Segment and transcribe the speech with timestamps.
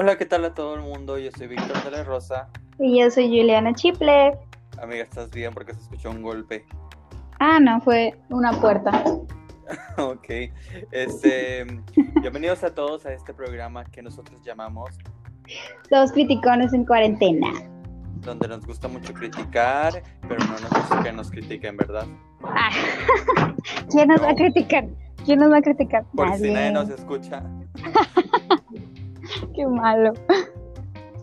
[0.00, 1.18] Hola, ¿qué tal a todo el mundo?
[1.18, 2.48] Yo soy Víctor de la Rosa.
[2.78, 4.38] Y yo soy Juliana Chiple.
[4.80, 5.52] Amiga, ¿estás bien?
[5.52, 6.64] Porque se escuchó un golpe.
[7.40, 9.02] Ah, no, fue una puerta.
[9.98, 10.52] ok.
[10.92, 11.66] Este,
[12.20, 14.96] bienvenidos a todos a este programa que nosotros llamamos
[15.90, 17.48] Los criticones en cuarentena.
[18.20, 22.06] Donde nos gusta mucho criticar, pero no nos gusta que nos critiquen, ¿verdad?
[22.44, 22.70] Ah,
[23.90, 24.86] ¿Quién nos va a criticar?
[25.24, 26.04] ¿Quién nos va a criticar?
[26.14, 27.42] Por si nadie nos escucha.
[29.54, 30.12] Qué malo.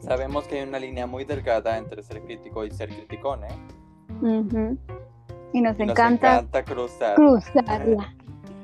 [0.01, 4.77] Sabemos que hay una línea muy delgada entre ser crítico y ser criticón, ¿eh?
[5.51, 7.15] Y nos, encanta, cruzar.
[7.15, 8.13] cruzarla,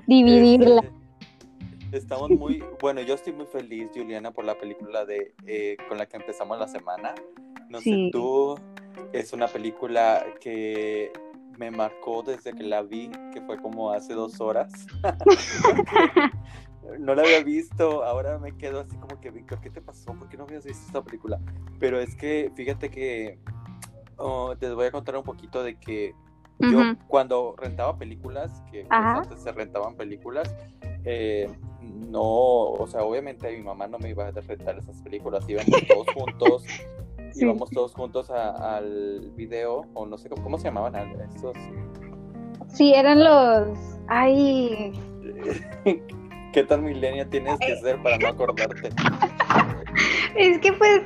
[0.07, 0.81] dividirla.
[1.85, 5.97] Este, estamos muy, bueno, yo estoy muy feliz, Juliana, por la película de eh, con
[5.97, 7.15] la que empezamos la semana.
[7.69, 8.55] No sé tú,
[9.13, 11.11] es una película que
[11.57, 14.71] me marcó desde que la vi, que fue como hace dos horas.
[16.99, 20.13] no la había visto, ahora me quedo así como que, Víctor, ¿qué te pasó?
[20.13, 21.39] ¿Por qué no habías visto esta película?
[21.79, 23.39] Pero es que, fíjate que
[24.17, 26.13] oh, te voy a contar un poquito de que
[26.59, 30.55] yo cuando rentaba películas, que pues, antes se rentaban películas,
[31.05, 31.49] eh,
[31.81, 36.07] no, o sea, obviamente mi mamá no me iba a rentar esas películas, íbamos todos
[36.13, 36.65] juntos,
[37.33, 41.57] íbamos todos juntos al video, o no sé cómo, se llamaban esos.
[42.67, 44.93] Sí, eran los, ay...
[46.51, 48.89] ¿Qué tan milenia tienes que ser para no acordarte?
[50.35, 51.01] es que pues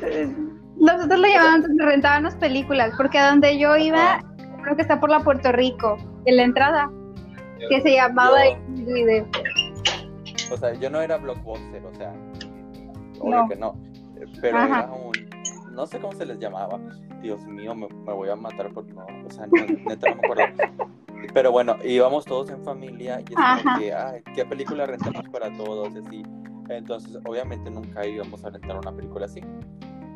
[0.78, 4.24] nosotros lo llamábamos, rentábamos películas, porque a donde yo iba,
[4.64, 6.92] creo que está por la Puerto Rico, en la entrada,
[7.70, 9.28] que se llamaba video.
[10.52, 12.14] O sea, yo no era blockbuster, o sea,
[13.20, 13.76] obvio que no,
[14.42, 15.12] pero era un,
[15.74, 16.80] no sé cómo se les llamaba,
[17.22, 20.54] Dios mío, me, voy a matar por no, o sea, neta no me acuerdo.
[21.34, 25.52] Pero bueno, íbamos todos en familia y es como que, ay, ¿qué película rentamos para
[25.54, 25.96] todos?
[25.96, 26.24] Así.
[26.70, 29.42] Entonces, obviamente nunca íbamos a rentar una película así.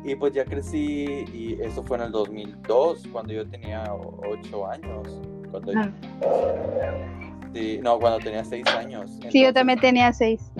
[0.02, 5.20] Y pues ya crecí y eso fue en el 2002, cuando yo tenía 8 años.
[5.50, 5.90] Cuando ah.
[7.52, 9.10] sí, no, cuando tenía 6 años.
[9.30, 10.52] sí, yo también tenía 6.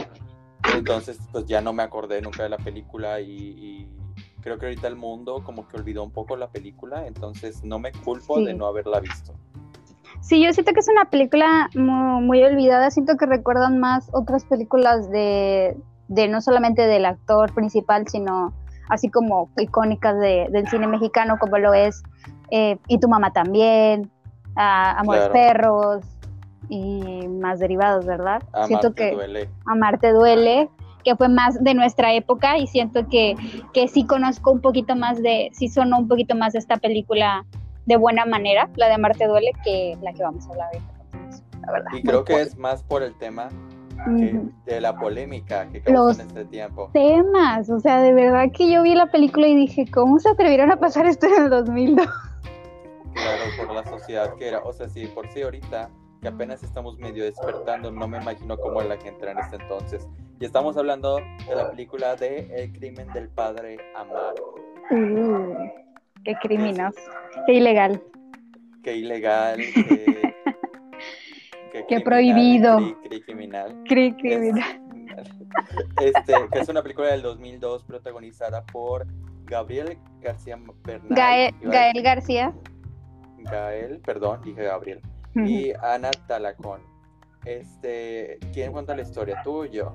[0.75, 3.89] Entonces, pues ya no me acordé nunca de la película y,
[4.43, 7.93] creo que ahorita el mundo como que olvidó un poco la película, entonces no me
[7.93, 9.35] culpo de no haberla visto.
[10.21, 15.11] Sí, yo siento que es una película muy, olvidada, siento que recuerdan más otras películas
[15.11, 15.77] de,
[16.09, 18.53] de, no solamente del actor principal, sino
[18.89, 22.03] así como icónicas de, del cine mexicano, como lo es
[22.51, 24.11] eh, Y tu mamá también,
[24.57, 26.05] Amores Perros
[26.69, 28.43] y más derivados, ¿verdad?
[28.53, 29.49] Amarte siento que duele.
[29.67, 30.69] Amarte duele,
[31.05, 33.35] que fue más de nuestra época y siento que,
[33.73, 37.45] que sí conozco un poquito más de, sí sonó un poquito más de esta película
[37.87, 41.01] de buena manera, la de Marte Duele, que la que vamos a hablar ahorita.
[41.97, 43.49] Y creo que es más por el tema
[44.65, 46.91] de la polémica que causó en este tiempo.
[46.93, 50.71] Temas, o sea, de verdad que yo vi la película y dije, ¿cómo se atrevieron
[50.71, 52.07] a pasar esto en el 2002?
[53.13, 55.91] Claro, por la sociedad que era, o sea, sí, por sí ahorita
[56.23, 60.09] que apenas estamos medio despertando, no me imagino cómo era la gente en este entonces.
[60.39, 64.55] Y estamos hablando de la película de El crimen del padre Amaro.
[64.91, 65.90] Uh.
[66.25, 66.93] Qué criminal,
[67.47, 68.03] qué ilegal.
[68.83, 69.61] Qué ilegal,
[71.73, 72.79] qué, qué, prohibido.
[73.09, 73.83] Qué criminal.
[73.89, 74.81] Qué criminal.
[76.01, 79.07] Este, que es una película del 2002 protagonizada por
[79.45, 81.09] Gabriel García Bernal.
[81.11, 82.55] Gael, Gael García.
[83.39, 85.01] Gael, perdón, dije Gabriel.
[85.35, 86.81] Y Ana Talacón.
[87.45, 89.41] Este, ¿quién cuenta la historia?
[89.43, 89.95] ¿Tú o yo?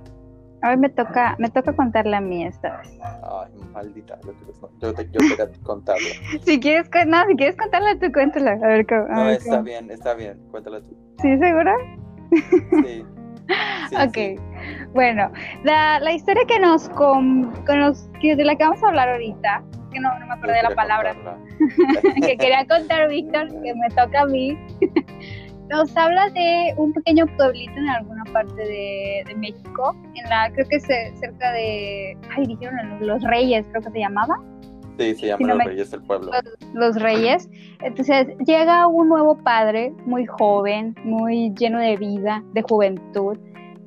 [0.64, 3.00] Hoy me toca, me toca contarla a mí esta vez.
[3.04, 4.18] Ay, maldita,
[4.80, 6.08] yo, te, yo quería contarla.
[6.46, 8.52] si quieres, no, si quieres contarla tú, cuéntala.
[8.54, 10.98] A ver, cómo, no, está bien, está bien, cuéntala tú.
[11.22, 11.76] ¿Sí, segura?
[12.84, 13.06] Sí.
[13.94, 14.42] ok,
[14.94, 15.32] bueno,
[15.64, 17.54] la, la, historia que nos, con,
[18.20, 20.76] que de la que vamos a hablar ahorita, que no, no me acuerdo de la
[20.76, 21.16] palabra,
[22.26, 24.58] que quería contar Víctor, que me toca a mí,
[25.70, 30.78] nos habla de un pequeño pueblito en alguna parte de, México, en la, creo que
[30.78, 30.84] es
[31.20, 34.36] cerca de, ay, dijeron Los Reyes, creo que se llamaba.
[34.98, 36.32] Sí, se llama Los Reyes el pueblo.
[36.74, 37.50] Los, Reyes.
[37.82, 43.38] Entonces llega un nuevo padre, muy joven, muy lleno de vida, de juventud,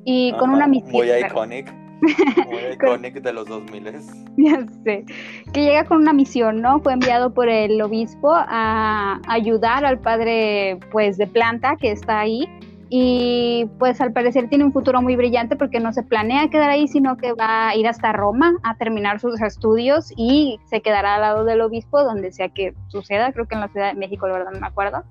[0.05, 0.91] y con una misión.
[0.91, 3.83] Muy icónico muy icónico de los 2000
[4.37, 5.05] Ya sé.
[5.53, 6.79] Que llega con una misión, ¿no?
[6.79, 12.47] Fue enviado por el obispo a ayudar al padre, pues, de planta que está ahí.
[12.91, 16.87] Y pues al parecer tiene un futuro muy brillante porque no se planea quedar ahí,
[16.87, 21.21] sino que va a ir hasta Roma a terminar sus estudios y se quedará al
[21.21, 24.33] lado del obispo, donde sea que suceda, creo que en la Ciudad de México, la
[24.33, 25.03] verdad no me acuerdo.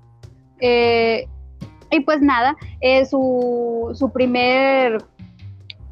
[0.59, 1.25] Eh,
[1.89, 5.01] y pues nada, es su, su primer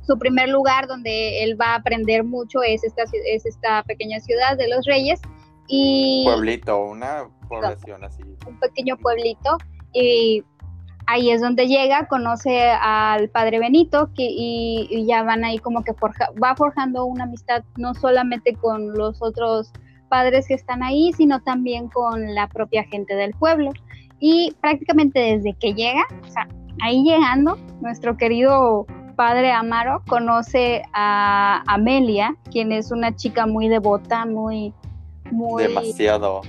[0.08, 4.58] su primer lugar donde él va a aprender mucho es esta, es esta pequeña ciudad
[4.58, 5.20] de los Reyes.
[5.68, 8.24] Y, pueblito, una población así.
[8.48, 9.58] Un pequeño pueblito.
[9.94, 10.44] Y
[11.08, 15.94] ahí es donde llega, conoce al padre Benito que, y, ya van ahí como que
[15.94, 19.74] forja, va forjando una amistad no solamente con los otros
[20.10, 23.72] padres que están ahí, sino también con la propia gente del pueblo.
[24.20, 26.48] Y prácticamente desde que llega, o sea,
[26.82, 28.88] ahí llegando, nuestro querido
[29.18, 34.74] padre Amaro conoce a Amelia, quien es una chica muy devota, muy,
[35.32, 35.64] muy...
[35.64, 36.42] Demasiado.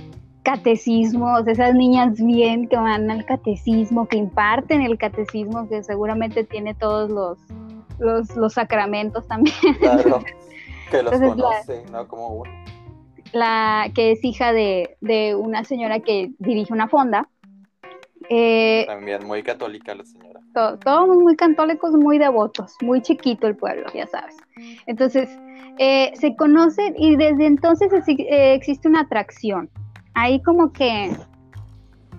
[0.43, 6.73] Catecismo, esas niñas bien que van al catecismo, que imparten el catecismo, que seguramente tiene
[6.75, 9.55] todos los, los, sacramentos también.
[9.79, 10.23] Claro,
[10.91, 12.07] que los conoce, ¿no?
[12.07, 12.43] Como
[13.33, 17.27] La que es hija de, de una señora que dirige una fonda
[18.29, 20.39] eh, También muy católica la señora.
[20.53, 24.37] Todos muy católicos, muy devotos, muy chiquito el pueblo, ya sabes.
[24.87, 25.29] Entonces,
[25.77, 29.69] eh, se conocen y desde entonces eh, existe una atracción.
[30.13, 31.11] Ahí como que,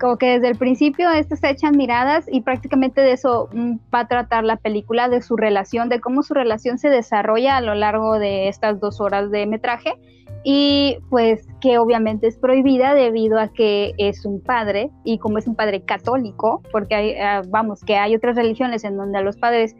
[0.00, 4.00] como que desde el principio estas se echan miradas y prácticamente de eso mm, va
[4.00, 7.74] a tratar la película, de su relación, de cómo su relación se desarrolla a lo
[7.74, 9.94] largo de estas dos horas de metraje
[10.42, 15.46] y pues que obviamente es prohibida debido a que es un padre y como es
[15.46, 19.36] un padre católico, porque hay, ah, vamos, que hay otras religiones en donde a los
[19.36, 19.76] padres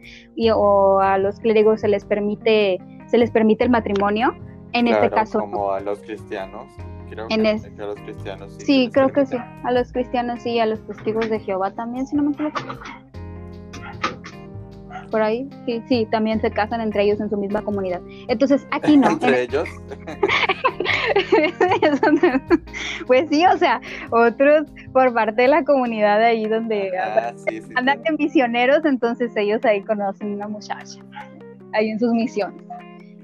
[0.55, 2.77] o a los clérigos se les permite
[3.07, 4.35] se les permite el matrimonio,
[4.71, 6.67] en este caso como a los cristianos.
[7.11, 8.65] Creo que, a los cristianos sí.
[8.65, 9.37] Sí, creo que sí.
[9.63, 12.61] A los cristianos sí, a los testigos de Jehová también, si no me equivoco
[15.11, 18.01] por ahí, sí, sí, también se casan entre ellos en su misma comunidad.
[18.29, 19.09] Entonces, aquí no.
[19.11, 19.69] ¿Entre ellos?
[23.07, 23.79] pues sí, o sea,
[24.09, 26.91] otros por parte de la comunidad ahí donde
[27.75, 30.99] andan, misioneros, entonces ellos ahí conocen una muchacha,
[31.73, 32.63] ahí en sus misiones.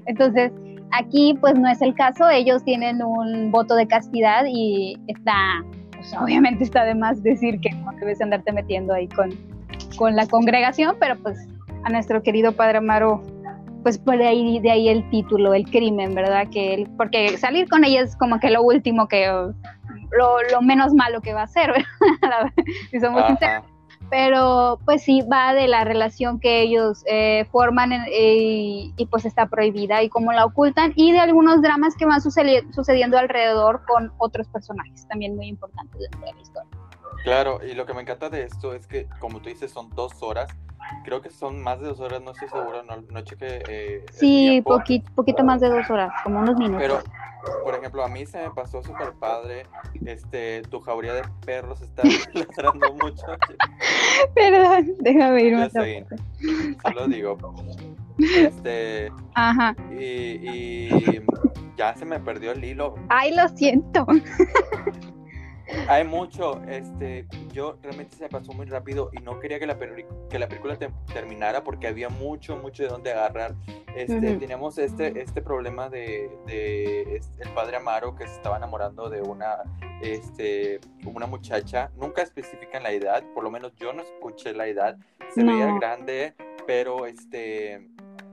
[0.06, 0.52] Entonces,
[0.92, 6.14] aquí pues no es el caso, ellos tienen un voto de castidad y está, pues
[6.20, 9.30] obviamente está de más decir que no debes andarte metiendo ahí con,
[9.96, 11.48] con la congregación, pero pues
[11.84, 13.22] a nuestro querido Padre Amaro,
[13.82, 16.48] pues por ahí, de ahí el título, el crimen, ¿verdad?
[16.50, 21.20] Que él, porque salir con ella es como que lo último que, lo, menos malo
[21.20, 21.70] que va a hacer,
[22.22, 22.52] ¿verdad?
[22.90, 23.64] si somos sinceros.
[24.10, 30.02] Pero pues sí, va de la relación que ellos eh, forman y, pues está prohibida
[30.02, 35.06] y cómo la ocultan y de algunos dramas que van sucediendo alrededor con otros personajes,
[35.08, 36.77] también muy importantes dentro de la historia.
[37.24, 40.22] Claro, y lo que me encanta de esto es que, como tú dices, son dos
[40.22, 40.48] horas
[41.04, 43.62] creo que son más de dos horas, no estoy seguro, no, no chequé.
[43.68, 46.80] Eh, sí, poquito, poquito más de dos horas, como unos minutos.
[46.80, 47.02] Pero,
[47.64, 49.66] por ejemplo, a mí se me pasó súper padre,
[50.04, 52.02] este, tu jauría de perros está
[52.34, 53.26] ladrando mucho.
[54.34, 57.38] Perdón, déjame ir más Solo digo.
[58.18, 59.12] Este.
[59.34, 59.76] Ajá.
[59.92, 61.22] Y, y
[61.76, 62.96] ya se me perdió el hilo.
[63.08, 64.06] Ay, lo siento.
[65.88, 70.38] Hay mucho, este, yo realmente se pasó muy rápido y no quería que la, que
[70.38, 70.78] la película
[71.12, 73.54] terminara porque había mucho, mucho de dónde agarrar.
[73.94, 79.20] Este, Teníamos este, este problema de, de el padre Amaro que se estaba enamorando de
[79.20, 79.58] una,
[80.02, 84.96] este, una muchacha, nunca especifican la edad, por lo menos yo no escuché la edad,
[85.34, 86.34] se veía grande,
[86.66, 87.88] pero este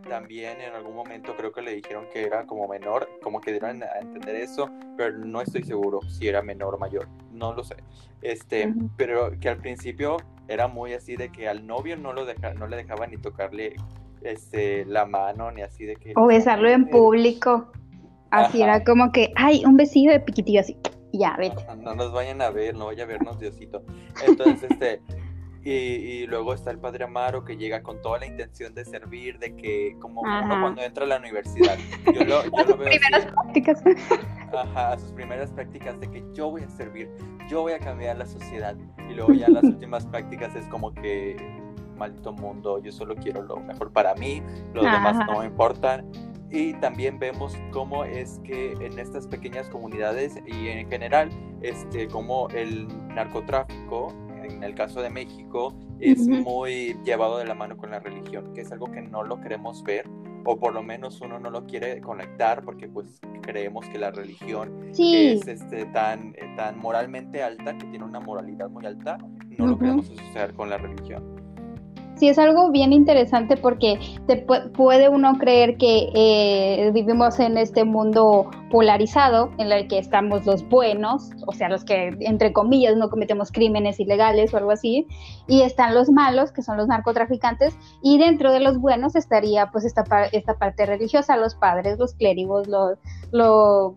[0.07, 3.83] también en algún momento creo que le dijeron que era como menor, como que dieron
[3.83, 7.75] a entender eso, pero no estoy seguro si era menor o mayor, no lo sé.
[8.21, 12.53] Este, pero que al principio era muy así de que al novio no lo deja,
[12.53, 13.75] no le dejaba ni tocarle
[14.21, 17.71] este la mano ni así de que o besarlo en público.
[18.31, 20.77] Así era como que, ay, un besito de piquitillo así.
[21.13, 21.65] Ya, vete.
[21.67, 23.83] No, no, nos vayan a ver, no vaya a vernos Diosito.
[24.27, 25.01] Entonces, este,
[25.67, 29.55] y, luego está el padre Amaro que llega con toda la intención de servir, de
[29.55, 31.77] que como cuando entra a la universidad.
[32.13, 33.83] Yo lo, yo lo veo primeras prácticas.
[34.55, 37.09] Ajá, a sus primeras prácticas de que yo voy a servir,
[37.49, 38.75] yo voy a cambiar la sociedad.
[39.09, 41.35] Y luego ya las últimas prácticas es como que
[41.97, 44.43] maldito mundo, yo solo quiero lo mejor para mí,
[44.73, 46.05] los demás no me importan.
[46.51, 51.29] Y también vemos cómo es que en estas pequeñas comunidades y en general,
[51.61, 54.13] este, como el narcotráfico
[54.45, 58.61] en el caso de México, es muy llevado de la mano con la religión, que
[58.61, 60.05] es algo que no lo queremos ver,
[60.45, 64.91] o por lo menos uno no lo quiere conectar porque pues creemos que la religión
[64.97, 69.17] es este, tan, tan moralmente alta, que tiene una moralidad muy alta,
[69.57, 71.45] no lo queremos asociar con la religión.
[72.15, 77.83] Sí, es algo bien interesante porque te puede uno creer que eh, vivimos en este
[77.83, 83.09] mundo polarizado en el que estamos los buenos, o sea, los que entre comillas no
[83.09, 85.07] cometemos crímenes ilegales o algo así,
[85.47, 89.85] y están los malos, que son los narcotraficantes, y dentro de los buenos estaría pues
[89.85, 92.97] esta, esta parte religiosa, los padres, los clérigos, los,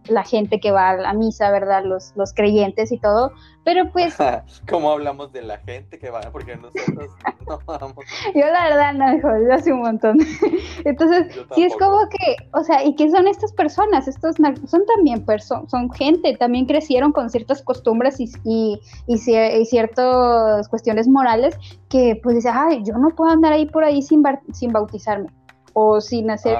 [0.08, 1.84] la gente que va a la misa, ¿verdad?
[1.84, 3.32] Los, los creyentes y todo,
[3.68, 4.16] pero pues...
[4.70, 6.22] ¿Cómo hablamos de la gente que va?
[6.32, 7.10] Porque nosotros
[7.46, 8.04] no vamos.
[8.34, 10.18] Yo la verdad no, hijo, yo hace un montón.
[10.86, 14.08] Entonces, sí es como que, o sea, ¿y qué son estas personas?
[14.08, 19.18] Estos son también personas, son gente, también crecieron con ciertas costumbres y, y, y,
[19.64, 21.56] ciertas cuestiones morales
[21.88, 24.22] que pues dice, ay, yo no puedo andar ahí por ahí sin,
[24.52, 25.28] sin bautizarme
[25.72, 26.58] o sin hacer...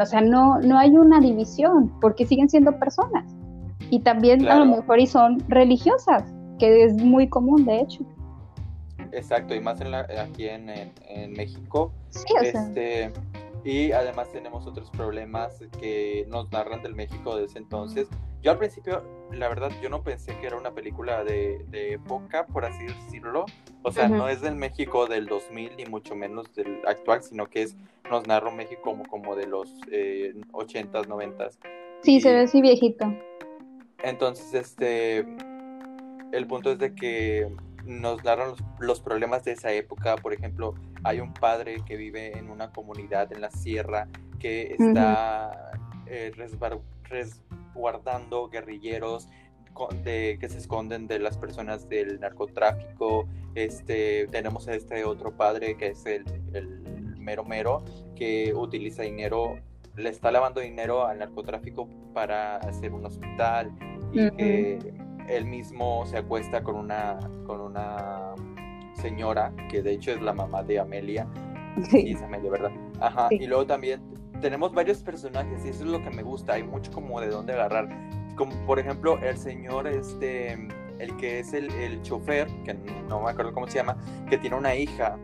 [0.00, 3.34] O sea, no, no hay una división porque siguen siendo personas.
[3.90, 6.24] Y también a lo mejor y son religiosas,
[6.58, 8.02] que es muy común, de hecho.
[9.12, 11.92] Exacto, y más en la, aquí en, en, México.
[12.08, 13.12] Sí, o este,
[13.64, 18.08] Y además tenemos otros problemas que nos narran del México de ese entonces.
[18.42, 19.02] Yo al principio,
[19.32, 23.46] la verdad, yo no pensé que era una película de, de época, por así decirlo.
[23.82, 27.62] O sea, no es del México del 2000 ni mucho menos del actual, sino que
[27.62, 27.76] es
[28.10, 31.58] nos narra un México como, como de los eh, 80s, 90s.
[32.02, 33.06] Sí, se ve así viejito.
[34.02, 35.26] Entonces, este,
[36.32, 37.48] el punto es de que
[37.86, 40.16] nos narran los, problemas de esa época.
[40.16, 44.08] Por ejemplo, hay un padre que vive en una comunidad en la sierra
[44.38, 45.72] que está
[46.06, 46.32] eh,
[47.04, 49.28] resguardando guerrilleros
[50.04, 53.28] de, que se esconden de las personas del narcotráfico.
[53.54, 56.80] Este, tenemos a este otro padre que es el, el
[57.18, 57.84] mero mero
[58.16, 59.58] que utiliza dinero
[59.96, 63.72] le está lavando dinero al narcotráfico para hacer un hospital
[64.12, 64.78] y que
[65.28, 68.34] él mismo se acuesta con una, con una
[69.04, 71.26] señora, que de hecho es la mamá de Amelia.
[71.90, 72.70] Sí, es Amelia, ¿verdad?
[73.00, 73.28] Ajá.
[73.30, 74.00] Y luego también
[74.40, 76.54] tenemos varios personajes y eso es lo que me gusta.
[76.54, 77.88] Hay mucho como de dónde agarrar.
[78.36, 80.52] Como por ejemplo el señor, este,
[80.98, 82.74] el que es el, el chofer, que
[83.08, 83.96] no me acuerdo cómo se llama,
[84.30, 85.18] que tiene una hija.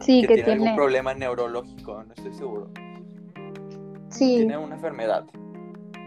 [0.00, 2.68] Sí, que, tiene, tiene algún problema neurológico, no estoy seguro.
[4.10, 4.36] Sí.
[4.36, 5.24] Tiene una enfermedad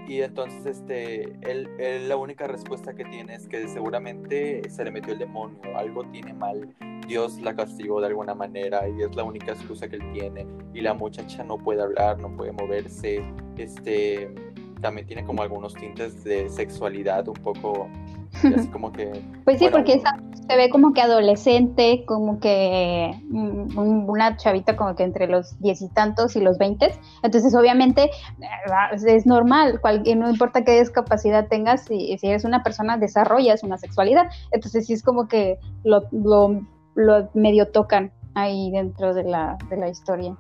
[0.10, 5.14] y entonces este él, la única respuesta que tiene es que seguramente se le metió
[5.14, 6.68] el demonio, algo tiene mal,
[7.08, 10.82] Dios la castigó de alguna manera y es la única excusa que él tiene y
[10.82, 13.24] la muchacha no puede hablar, no puede moverse,
[13.56, 14.34] este
[14.82, 17.88] también tiene como algunos tintes de sexualidad un poco
[18.34, 19.12] así como que
[19.44, 20.02] pues sí porque
[20.50, 25.80] se ve como que adolescente como que mm, una chavita como que entre los diez
[25.82, 26.92] y tantos y los veinte.
[27.22, 29.80] Entonces obviamente eh, es normal
[30.16, 34.28] no importa qué discapacidad tengas si, si eres una persona desarrollas una sexualidad.
[34.52, 36.62] Entonces sí es como que lo, lo,
[36.96, 40.36] lo medio tocan ahí dentro de la, de la historia.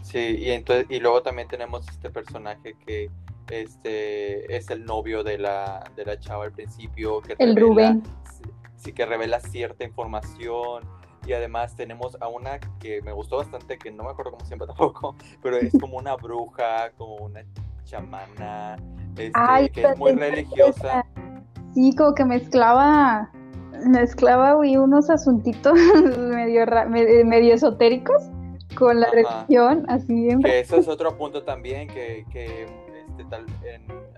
[0.00, 3.10] Sí, y entonces y luego también tenemos este personaje que
[3.50, 8.02] este es el novio de la, de la chava al principio que el Rubén.
[8.76, 10.84] Sí que revela cierta información.
[11.26, 14.52] Y además tenemos a una que me gustó bastante que no me acuerdo cómo se
[14.52, 17.44] llama tampoco pero es como una bruja como una
[17.84, 18.76] chamana
[19.18, 21.04] este, que es muy religiosa.
[21.74, 23.30] sí como que mezclaba
[23.86, 25.78] mezclaba unos asuntitos
[26.18, 26.64] medio,
[27.24, 28.22] medio esotéricos
[28.76, 30.42] con la religión, así bien.
[30.42, 32.66] Que eso es otro punto también, que, que
[33.20, 33.46] este, tal,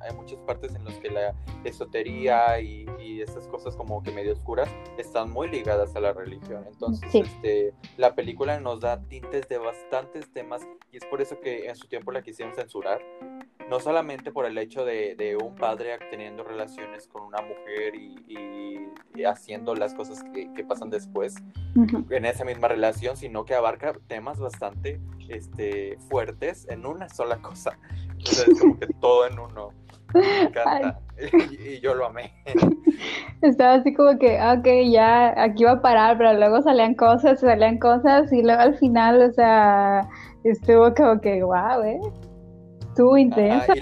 [0.01, 4.33] hay muchas partes en las que la esotería y, y estas cosas como que medio
[4.33, 4.69] oscuras
[4.99, 6.65] están muy ligadas a la religión.
[6.67, 11.69] Entonces, este, la película nos da tintes de bastantes temas y es por eso que
[11.69, 13.01] en su tiempo la quisieron censurar.
[13.69, 18.17] No solamente por el hecho de, de un padre teniendo relaciones con una mujer y,
[18.29, 21.37] y, haciendo las cosas que, que pasan después
[22.11, 27.79] en esa misma relación, sino que abarca temas bastante este, fuertes en una sola cosa.
[28.23, 29.71] Entonces, como que todo en uno.
[30.15, 30.99] Me encanta.
[31.61, 32.33] Y, yo lo amé.
[33.43, 37.39] Estaba así como que, ah, ok, ya aquí va a parar, pero luego salían cosas,
[37.39, 40.09] salían cosas, y luego al final, o sea,
[40.43, 42.01] estuvo como que, wow, ¿eh?
[42.89, 43.73] Estuvo intenso.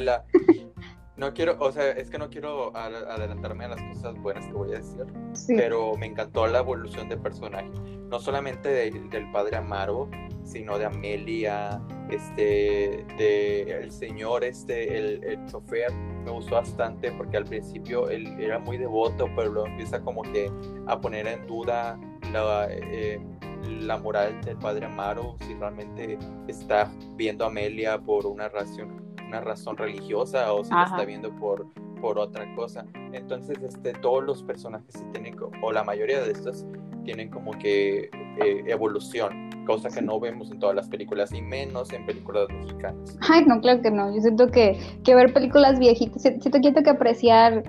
[1.20, 4.72] No quiero, o sea, es que no quiero adelantarme a las cosas buenas que voy
[4.72, 5.04] a decir,
[5.48, 7.70] pero me encantó la evolución de personaje,
[8.08, 10.08] no solamente del padre Amaro,
[10.44, 15.92] sino de Amelia, este, de el señor, este, el, el chofer,
[16.24, 20.50] me gustó bastante porque al principio él era muy devoto, pero luego empieza como que
[20.86, 22.00] a poner en duda
[22.32, 23.20] la, eh,
[23.68, 29.40] la moral del padre Amaro, si realmente está viendo a Amelia por una razón, una
[29.40, 31.66] razón religiosa o si la está viendo por,
[32.00, 32.84] por otra cosa.
[33.12, 36.66] Entonces, este, todos los personajes tienen, o la mayoría de estos,
[37.04, 38.10] tienen como que
[38.42, 43.16] eh, evolución cosa que no vemos en todas las películas y menos en películas mexicanas.
[43.20, 44.12] Ay, no, claro que no.
[44.12, 47.62] Yo siento que, que ver películas viejitas, siento que tengo que apreciar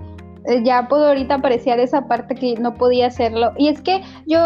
[0.44, 3.52] eh, ya puedo ahorita apreciar esa parte que no podía hacerlo.
[3.56, 4.40] Y es que yo,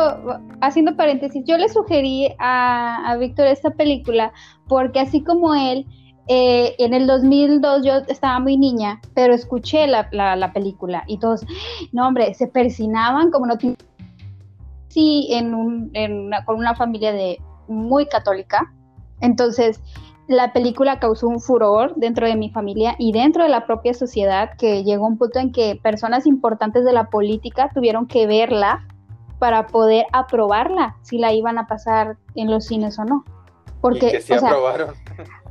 [0.61, 4.33] haciendo paréntesis, yo le sugerí a, a Víctor esta película
[4.69, 5.87] porque así como él,
[6.29, 11.47] eh, en el 2002 yo estaba muy niña, pero escuché la, la, película y todos,
[11.93, 13.55] no hombre, se persinaban como no
[14.89, 18.73] sí en un, en con una familia de muy católica.
[19.21, 19.81] Entonces,
[20.27, 24.51] la película causó un furor dentro de mi familia y dentro de la propia sociedad
[24.59, 28.87] que llegó un punto en que personas importantes de la política tuvieron que verla
[29.39, 33.25] para poder aprobarla si la iban a pasar en los cines o no.
[33.81, 34.95] Porque, que sí aprobaron.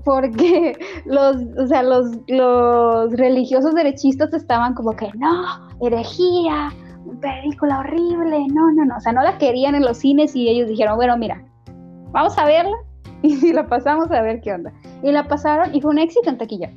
[0.06, 6.72] Porque los, o sea, los, los religiosos derechistas estaban como que no, herejía,
[7.20, 10.70] película horrible, no, no, no, o sea, no la querían en los cines y ellos
[10.70, 11.44] dijeron, bueno, mira,
[12.12, 12.78] vamos a verla
[13.24, 14.72] y la pasamos a ver qué onda.
[15.04, 16.72] Y la pasaron y fue un éxito en taquilla.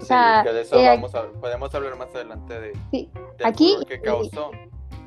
[0.00, 3.10] O sea, de eso eh, vamos a, podemos hablar más adelante de, sí,
[3.44, 4.52] aquí, que causó.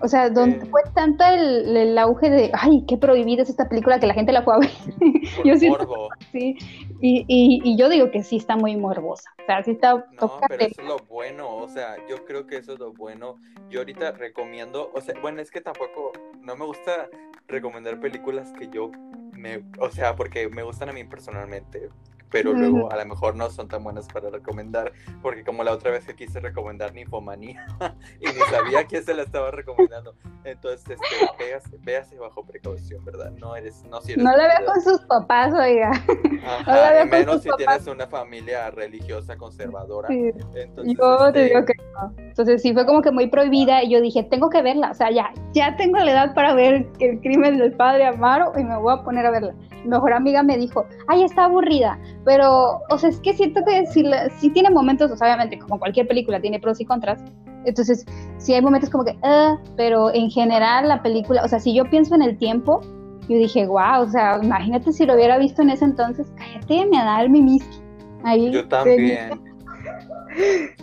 [0.03, 4.07] O sea, donde fue tanto el, auge de, ay, qué prohibida es esta película que
[4.07, 4.69] la gente la fue a ver.
[5.45, 6.09] yo morbo.
[6.31, 6.57] Sí,
[6.99, 9.29] y, y, y, yo digo que sí está muy morbosa.
[9.43, 10.05] O sea, sí está...
[10.19, 13.37] No, pero eso es lo bueno, o sea, yo creo que eso es lo bueno.
[13.69, 17.09] Yo ahorita recomiendo, o sea, bueno, es que tampoco, no me gusta
[17.47, 18.91] recomendar películas que yo
[19.33, 21.89] me, o sea, porque me gustan a mí personalmente,
[22.31, 25.91] pero luego a lo mejor no son tan buenas para recomendar, porque como la otra
[25.91, 27.65] vez que quise recomendar Ninfomanía
[28.19, 30.97] y ni sabía quién se la estaba recomendando, entonces
[31.37, 33.31] este, véase, bajo precaución, ¿verdad?
[33.31, 35.91] No eres, no si No la veo con sus papás, oiga.
[36.45, 40.07] Ajá, menos si tienes una familia religiosa conservadora.
[40.09, 42.13] Entonces, yo te este digo que no.
[42.17, 45.11] Entonces sí fue como que muy prohibida y yo dije, tengo que verla, o sea,
[45.11, 48.93] ya, ya tengo la edad para ver el crimen del padre Amaro y me voy
[48.93, 49.53] a poner a verla.
[49.83, 53.85] Mi mejor amiga me dijo, ay, está aburrida, pero, o sea, es que siento que
[53.87, 57.23] si, tiene momentos, obviamente, como cualquier película, tiene pros y contras.
[57.65, 58.05] Entonces,
[58.37, 61.89] sí hay momentos como que, uh, pero en general la película, o sea, si yo
[61.89, 62.81] pienso en el tiempo,
[63.29, 66.97] yo dije, wow, o sea, imagínate si lo hubiera visto en ese entonces, cállate, me
[66.97, 67.81] da el mimiski.
[68.23, 69.41] Ahí, yo también.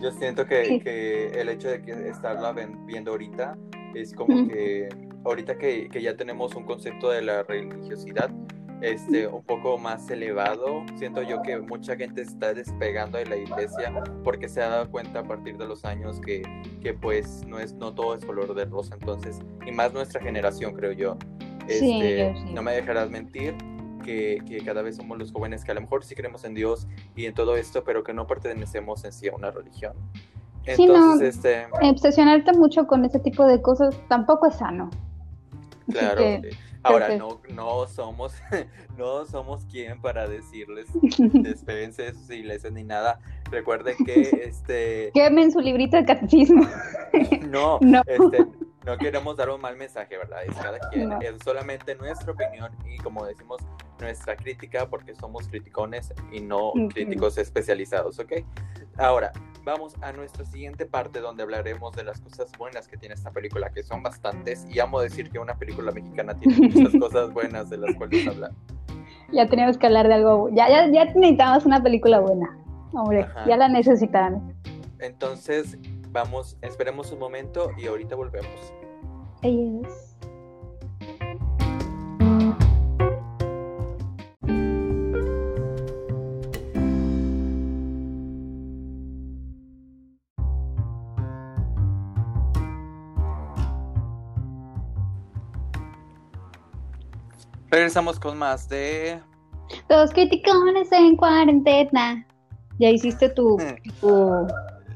[0.02, 3.56] Yo siento que, que, el hecho de que estarla viendo ahorita
[3.94, 4.90] es como que
[5.24, 8.30] ahorita que, que, ya tenemos un concepto de la religiosidad,
[8.80, 10.84] este, un poco más elevado.
[10.96, 13.92] Siento yo que mucha gente está despegando de la iglesia
[14.24, 16.42] porque se ha dado cuenta a partir de los años que,
[16.80, 18.94] que pues no, es, no todo es color de rosa.
[18.94, 21.16] Entonces, y más nuestra generación, creo yo.
[21.66, 23.54] Este, No me dejarás mentir.
[24.04, 26.86] Que, que, cada vez somos los jóvenes que a lo mejor sí creemos en Dios
[27.14, 29.92] y en todo esto, pero que no pertenecemos en sí a una religión.
[30.64, 31.66] Entonces, este...
[31.82, 34.88] obsesionarte mucho con ese tipo de cosas tampoco es sano.
[35.90, 36.22] Claro.
[36.82, 38.34] Ahora, no, no somos,
[38.98, 40.86] no somos quien para decirles
[41.18, 43.18] despeguense de sus iglesias ni nada.
[43.50, 45.10] Recuerden que este.
[45.14, 46.66] Quemen su librito de catecismo.
[47.48, 48.02] no, no.
[48.06, 48.46] Este,
[48.84, 50.44] no queremos dar un mal mensaje, ¿verdad?
[50.44, 53.58] Es cada quien, es solamente nuestra opinión y como decimos,
[54.00, 58.32] nuestra crítica porque somos criticones y no críticos especializados, ¿ok?
[58.96, 59.32] Ahora,
[59.64, 63.70] vamos a nuestra siguiente parte donde hablaremos de las cosas buenas que tiene esta película,
[63.70, 67.78] que son bastantes, y amo decir que una película mexicana tiene muchas cosas buenas de
[67.78, 68.52] las cuales hablar.
[69.30, 72.56] Ya tenemos que hablar de algo, ya, ya, ya necesitamos una película buena,
[72.92, 74.42] hombre, ya la necesitamos.
[75.00, 75.76] Entonces,
[76.10, 78.72] vamos, esperemos un momento y ahorita volvemos.
[79.42, 80.16] Yes.
[97.70, 99.20] Regresamos con más de.
[99.88, 102.26] Dos criticones en cuarentena.
[102.78, 103.58] ¿Ya hiciste tu,
[104.00, 104.46] tu.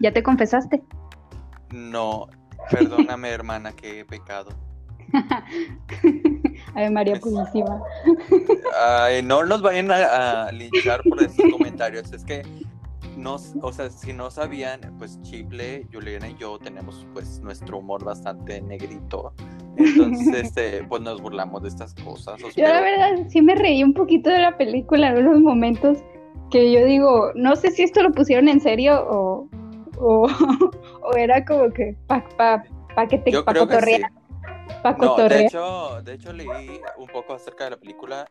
[0.01, 0.83] ¿Ya te confesaste?
[1.73, 2.29] No,
[2.71, 4.51] Perdóname, hermana, que he pecado.
[6.75, 7.83] Ay, María Purísima.
[8.81, 12.13] Ay, no nos vayan a, linchar por esos comentarios.
[12.13, 12.43] Es que,
[13.17, 18.05] no, o sea, si no sabían, pues Chiple, Juliana y yo tenemos pues nuestro humor
[18.05, 19.35] bastante negrito.
[19.77, 22.41] Entonces, este, pues nos burlamos de estas cosas.
[22.57, 25.99] Yo la verdad sí me reí un poquito de la película en unos momentos
[26.51, 29.49] que yo digo, no sé si esto lo pusieron en serio o,
[30.03, 30.27] o,
[31.03, 34.03] o era como que para pa, pa que te que sí.
[34.99, 38.29] No, de hecho, de hecho leí un poco acerca de la película,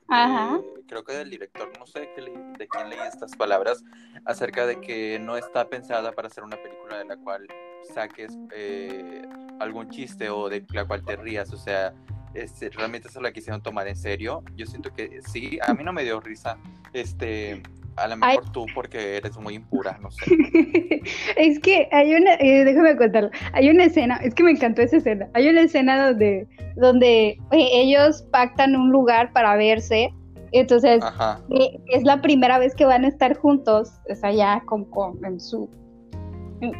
[0.87, 3.83] creo que del director, no sé de quién leí estas palabras,
[4.25, 7.47] acerca de que no está pensada para ser una película de la cual
[7.93, 9.21] saques eh,
[9.59, 11.93] algún chiste o de la cual te rías, o sea,
[12.33, 14.43] este, realmente se la quisieron tomar en serio.
[14.55, 16.57] Yo siento que sí, a mí no me dio risa.
[16.93, 17.61] Este,
[17.95, 20.23] a lo mejor tú porque eres muy impura, no sé.
[21.35, 24.97] es que hay una, eh, déjame contarlo, hay una escena, es que me encantó esa
[24.97, 30.13] escena, hay una escena donde, donde eh, ellos pactan un lugar para verse,
[30.51, 31.03] entonces
[31.49, 35.39] eh, es la primera vez que van a estar juntos, es allá con, con en
[35.39, 35.69] su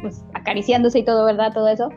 [0.02, 1.52] pues, acariciándose y todo, ¿verdad?
[1.52, 1.88] Todo eso.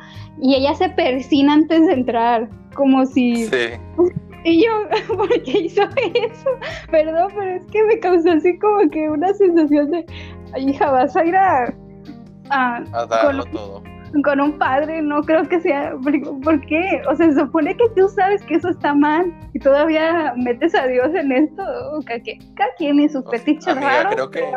[0.41, 3.45] Y ella se persina antes de entrar, como si...
[3.45, 3.67] Sí.
[4.45, 4.71] Y yo,
[5.17, 6.49] ¿por qué hizo eso?
[6.91, 10.05] Perdón, pero es que me causó así como que una sensación de,
[10.57, 11.73] hija, vas a ir a...
[12.51, 13.83] A, darlo todo.
[14.23, 15.95] Con un padre, no creo que sea...
[16.03, 17.01] ¿Por qué?
[17.09, 20.85] O sea, se supone que tú sabes que eso está mal y todavía metes a
[20.85, 21.63] Dios en esto.
[22.05, 22.19] Cada,
[22.55, 24.13] cada quien y sus raros.
[24.13, 24.53] creo que...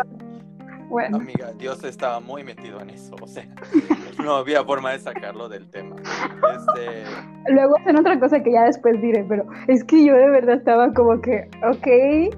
[1.13, 3.47] Amiga, Dios estaba muy metido en eso, o sea,
[4.25, 5.97] no había forma de sacarlo del tema.
[5.97, 7.05] Este...
[7.53, 10.93] Luego hacen otra cosa que ya después diré, pero es que yo de verdad estaba
[10.93, 12.35] como que, ok,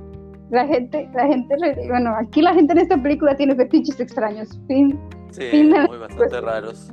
[0.50, 1.54] la gente, la gente,
[1.88, 4.98] bueno, aquí la gente en esta película tiene fetiches extraños, fin.
[5.30, 6.92] Sí, muy bastante raros.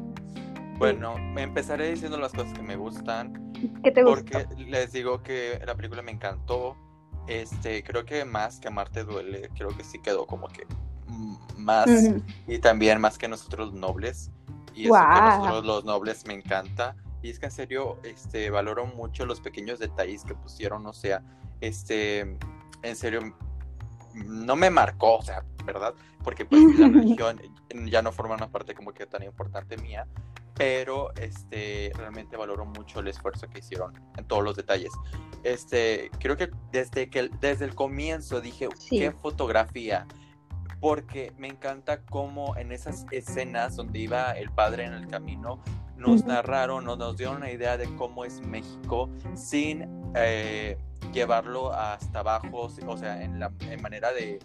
[0.78, 3.52] Bueno, me empezaré diciendo las cosas que me gustan.
[3.84, 4.46] ¿Qué te gusta?
[4.46, 6.78] Porque les digo que la película me encantó.
[7.28, 10.66] Este, creo que más que Amarte duele, creo que sí quedó como que
[11.58, 11.90] más
[12.48, 14.32] y también más que nosotros nobles.
[14.74, 16.96] Y eso que nosotros los nobles me encanta.
[17.22, 21.24] Y es que en serio, este, valoro mucho los pequeños detalles que pusieron, o sea,
[21.62, 22.38] este,
[22.84, 23.36] en serio,
[24.14, 25.94] no me marcó, o sea, ¿verdad?
[26.24, 27.42] Porque pues la religión
[27.86, 30.08] ya no forma una parte como que tan importante mía,
[30.54, 34.92] pero este, realmente valoro mucho el esfuerzo que hicieron en todos los detalles.
[35.44, 40.08] Este, creo que desde que desde el comienzo dije, qué fotografía,
[40.80, 45.62] porque me encanta cómo en esas escenas donde iba el padre en el camino,
[45.98, 50.78] nos narraron o nos dieron una idea de cómo es México sin eh,
[51.12, 53.52] llevarlo hasta abajo, o sea, en la
[53.82, 54.40] manera de,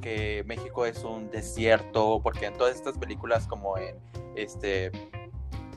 [0.00, 3.96] que México es un desierto, porque en todas estas películas como en
[4.34, 4.90] este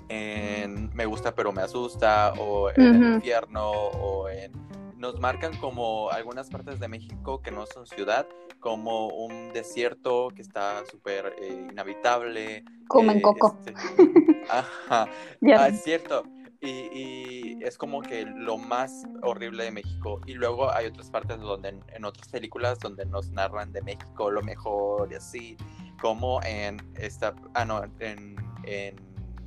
[0.09, 4.53] en Me gusta pero me asusta o en el infierno o en
[4.97, 8.27] nos marcan como algunas partes de México que no son ciudad,
[8.59, 12.63] como un desierto que está súper eh, inhabitable.
[12.87, 13.57] Como en Coco.
[13.65, 13.73] Este,
[14.49, 15.07] ajá,
[15.57, 16.23] ah, es cierto.
[16.59, 20.19] Y, es como que lo más horrible de México.
[20.25, 24.41] Y luego hay otras partes donde en, otras películas donde nos narran de México lo
[24.41, 25.57] mejor y así,
[26.01, 28.95] como en esta, ah no, en, en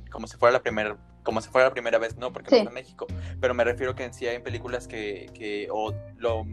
[0.09, 2.67] como si fuera la primera como si fuera la primera vez, no, porque no es
[2.67, 3.07] en México,
[3.39, 6.45] pero me refiero que en sí hay películas que, que o lo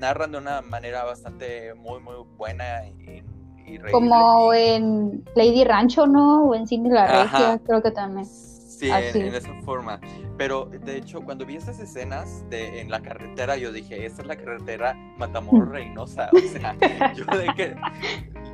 [0.00, 3.22] narran de una manera bastante muy, muy buena y,
[3.66, 6.44] y Como en Lady Rancho, ¿no?
[6.44, 8.26] O en Cine La Regia, creo que también.
[8.26, 10.00] Sí, en, esa forma.
[10.36, 14.28] Pero de hecho, cuando vi esas escenas de, en la carretera, yo dije, esta es
[14.28, 16.28] la carretera Matamoros Reynosa.
[16.34, 17.76] O sea, yo de que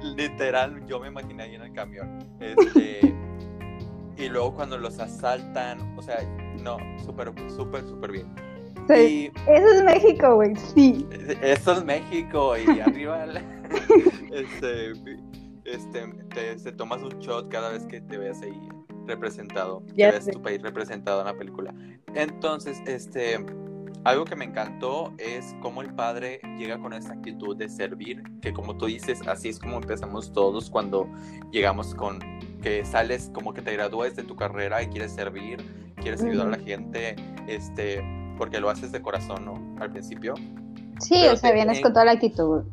[0.03, 2.19] literal, yo me imaginé ahí en el camión.
[2.39, 3.15] Este,
[4.21, 6.19] y luego cuando los asaltan, o sea,
[6.63, 8.35] no, súper, súper, súper bien.
[8.89, 11.07] Sí, eso es México, güey, sí.
[11.43, 13.25] Eso es México y arriba
[14.33, 14.93] este,
[15.65, 18.69] este, te, tomas un shot cada vez que te veas ahí
[19.07, 21.75] representado, que ves tu país representado en la película.
[22.15, 23.39] Entonces, este,
[24.05, 28.53] algo que me encantó es cómo el padre llega con esa actitud de servir, que
[28.53, 31.09] como tú dices, así es como empezamos todos cuando
[31.53, 32.19] llegamos con
[32.61, 36.51] que sales como que te gradúes de tu carrera y quieres servir, quieres ayudar a
[36.51, 38.03] la gente, este,
[38.37, 39.83] porque lo haces de corazón, ¿no?
[39.83, 40.35] Al principio.
[41.01, 42.65] Sí, o sea, vienes con toda la actitud.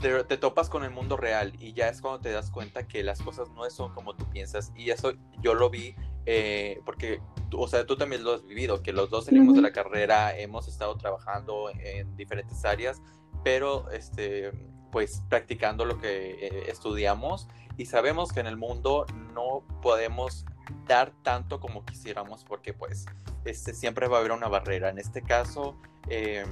[0.00, 3.02] Te, te, topas con el mundo real y ya es cuando te das cuenta que
[3.02, 4.72] las cosas no son como tú piensas.
[4.76, 5.12] Y eso
[5.42, 5.94] yo lo vi
[6.30, 7.22] eh, porque,
[7.56, 10.68] o sea, tú también lo has vivido, que los dos salimos de la carrera, hemos
[10.68, 13.00] estado trabajando en diferentes áreas,
[13.42, 14.52] pero este,
[14.92, 20.44] pues practicando lo que eh, estudiamos y sabemos que en el mundo no podemos
[20.86, 23.06] dar tanto como quisiéramos porque pues
[23.44, 24.90] este, siempre va a haber una barrera.
[24.90, 25.76] En este caso,
[26.10, 26.44] eh,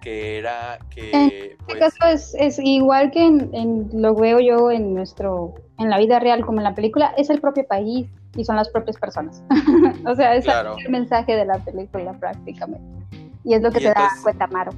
[0.00, 1.10] que era que...
[1.10, 5.90] En este pues caso es, es, igual que en, lo veo yo en nuestro, en
[5.90, 8.96] la vida real como en la película, es el propio país y son las propias
[8.96, 9.44] personas.
[10.06, 13.20] o sea, es el mensaje de la película prácticamente.
[13.44, 14.72] Y es lo que te da cuenta Maro.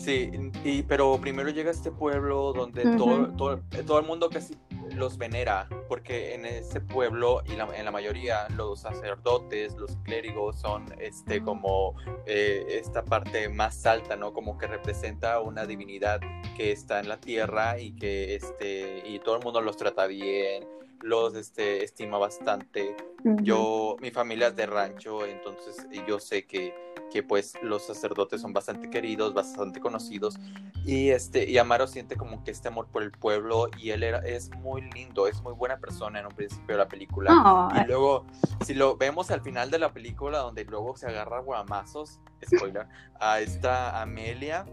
[0.00, 0.30] Sí,
[0.64, 4.56] y, pero primero llega a este pueblo donde todo, todo, todo, el mundo casi
[4.96, 10.86] los venera, porque en ese pueblo y en la mayoría los sacerdotes, los clérigos son
[10.98, 14.32] este como eh, esta parte más alta, ¿no?
[14.32, 16.20] Como que representa una divinidad
[16.56, 20.66] que está en la tierra y que este y todo el mundo los trata bien,
[21.02, 22.96] los este, estima bastante.
[23.42, 26.74] Yo, mi familia es de rancho, entonces yo sé que,
[27.10, 30.38] que pues los sacerdotes son bastante queridos, bastante conocidos
[30.86, 34.20] y este y Amaro siente como que este amor por el pueblo y él era
[34.20, 38.24] es muy lindo, es muy buena persona en un principio de la película y luego
[38.64, 42.86] si lo vemos al final de la película donde luego se agarra guamazos, spoiler,
[43.20, 44.64] a esta Amelia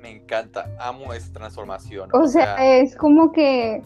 [0.00, 2.08] me encanta, amo esa transformación.
[2.14, 3.82] O, sea, es como que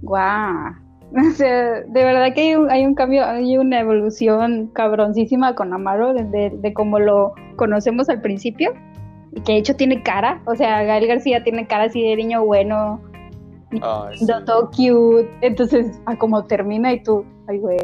[0.00, 0.74] guau.
[1.16, 5.72] O sea, de verdad que hay un, hay un cambio, hay una evolución cabroncísima con
[5.72, 8.72] Amaro, de, de, como lo conocemos al principio,
[9.32, 12.44] y que de hecho tiene cara, o sea, Gael García tiene cara así de niño
[12.44, 13.00] bueno,
[14.46, 17.78] todo cute, entonces, a como termina y tú, ay güey.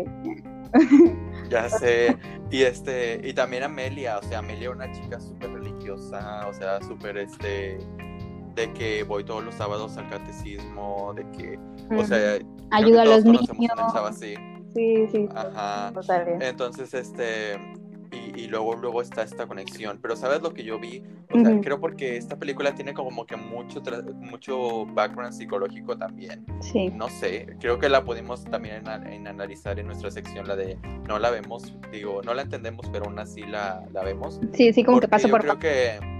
[1.48, 2.16] Ya sé,
[2.50, 7.18] y este, y también Amelia, o sea, Amelia una chica súper religiosa, o sea, súper
[7.18, 7.78] este,
[8.56, 11.58] de que voy todos los sábados al catecismo, de que,
[11.94, 12.38] o sea,
[12.70, 13.46] ayuda a los niños.
[14.74, 15.28] Sí, sí.
[15.34, 15.92] Ajá.
[16.40, 17.58] Entonces, este,
[18.12, 19.98] y, luego, luego está esta conexión.
[20.00, 21.02] Pero ¿sabes lo que yo vi?
[21.30, 23.82] O sea, creo porque esta película tiene como que mucho,
[24.16, 26.44] mucho background psicológico también.
[26.60, 26.90] Sí.
[26.90, 31.18] No sé, creo que la pudimos también en, analizar en nuestra sección, la de no
[31.18, 34.40] la vemos, digo, no la entendemos, pero aún así la, la vemos.
[34.52, 35.42] Sí, sí, como que pasa por...
[35.42, 36.15] Creo que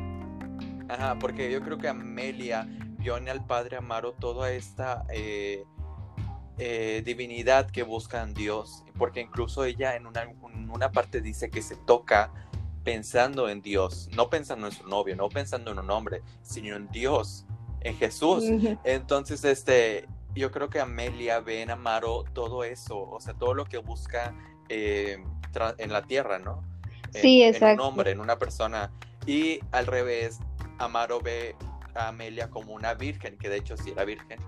[0.89, 2.67] Ajá, porque yo creo que Amelia
[2.99, 5.65] vio en el Padre Amaro toda esta eh,
[6.59, 11.51] eh, divinidad que busca en Dios, porque incluso ella en una, en una parte dice
[11.51, 12.33] que se toca
[12.87, 16.89] pensando en Dios, no pensando en su novio, no pensando en un hombre, sino en
[16.89, 17.45] Dios,
[17.81, 18.45] en Jesús.
[18.85, 23.65] Entonces, este, yo creo que Amelia ve en Amaro todo eso, o sea, todo lo
[23.65, 24.35] que busca
[24.69, 25.19] eh,
[25.79, 26.63] en la tierra, ¿no?
[27.13, 27.67] sí, exacto.
[27.67, 28.93] En un hombre, en una persona.
[29.27, 30.39] Y al revés,
[30.79, 31.55] Amaro ve
[31.95, 34.39] a Amelia como una virgen, que de hecho sí era virgen,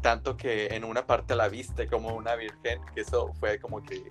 [0.00, 4.02] tanto que en una parte la viste como una virgen, que eso fue como que...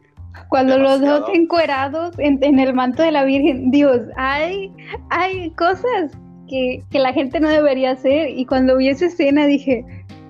[0.50, 4.72] Cuando los dos encuerados en, el manto de la Virgen, Dios, hay,
[5.10, 6.12] hay cosas
[6.48, 9.84] que, la gente no debería hacer y cuando vi esa escena dije,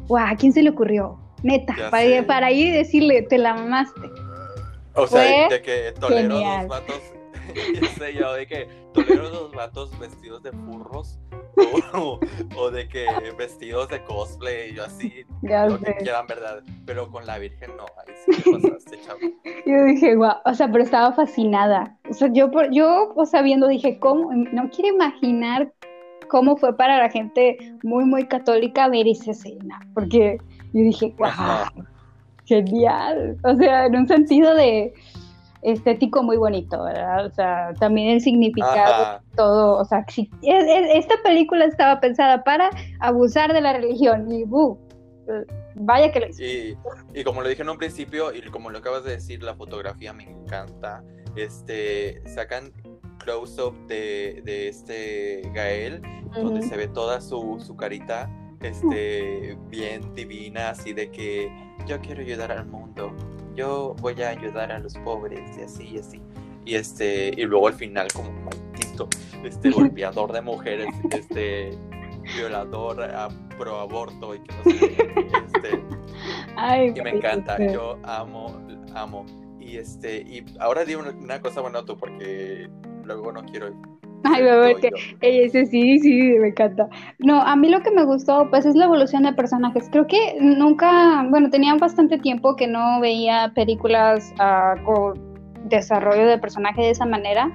[0.08, 1.20] guau, ¿a quién se le ocurrió?
[1.44, 4.10] Neta, para, para, ir y decirle, te la mamaste.
[4.94, 7.02] O sea, de que tolero los vatos,
[7.98, 8.68] sé yo, de que
[9.06, 11.20] tolero los vatos vestidos de furros
[11.94, 13.06] o, de que
[13.38, 16.62] vestidos de cosplay, yo así, lo que quieran, ¿verdad?
[16.86, 19.20] Pero con la Virgen no, ahí sí pasaste, chavo.
[19.66, 21.98] Yo dije, guau, o sea, pero estaba fascinada.
[22.10, 24.32] O sea, yo, yo, o sea, viendo, dije, ¿cómo?
[24.34, 25.72] No quiero imaginar
[26.30, 30.38] cómo fue para la gente muy, muy católica ver esa escena, porque
[30.74, 31.66] yo dije, guau,
[32.46, 33.38] genial.
[33.44, 34.94] O sea, en un sentido de
[35.62, 37.26] estético muy bonito, ¿verdad?
[37.26, 43.54] O sea, también el significado, todo, o sea, si, esta película estaba pensada para abusar
[43.54, 44.80] de la religión y ¡bu!
[45.76, 46.44] vaya que lo hizo.
[46.44, 50.14] Y, como lo dije en un principio y como lo acabas de decir, la fotografía
[50.14, 51.04] me encanta.
[51.36, 52.72] Este, sacan
[53.20, 56.02] close-up de, de, este Gael,
[56.34, 58.30] donde se ve toda su, su carita
[58.62, 61.52] este, bien divina, así de que
[61.86, 63.14] yo quiero ayudar al mundo
[63.58, 66.22] yo voy a ayudar a los pobres y así y así.
[66.66, 69.10] Y este, y luego al final como maldito,
[69.44, 71.78] este golpeador de mujeres, este
[72.38, 74.86] violador a, pro aborto y que no sé,
[75.48, 75.84] este,
[76.56, 78.62] Ay, y me encanta, yo amo,
[78.94, 79.26] amo.
[79.60, 82.70] Y este, y ahora digo una, cosa buena tú porque
[83.04, 83.74] luego no quiero
[84.24, 84.90] Ay, que
[85.22, 86.90] ese sí, sí, me encanta.
[87.20, 89.88] No, a mí lo que me gustó, pues, es la evolución de personajes.
[89.92, 95.28] Creo que nunca, bueno, tenía bastante tiempo que no veía películas uh, con
[95.70, 97.52] desarrollo de personaje de esa manera,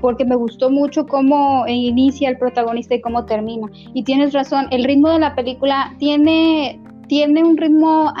[0.00, 3.68] porque me gustó mucho cómo inicia el protagonista y cómo termina.
[3.94, 8.12] Y tienes razón, el ritmo de la película tiene, tiene un ritmo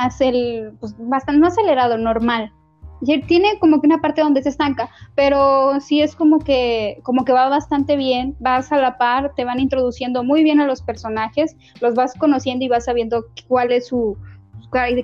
[0.80, 2.52] pues, bastante más acelerado, normal
[3.26, 7.32] tiene como que una parte donde se estanca, pero sí es como que, como que
[7.32, 11.56] va bastante bien, vas a la par, te van introduciendo muy bien a los personajes,
[11.80, 14.16] los vas conociendo y vas sabiendo cuál es su,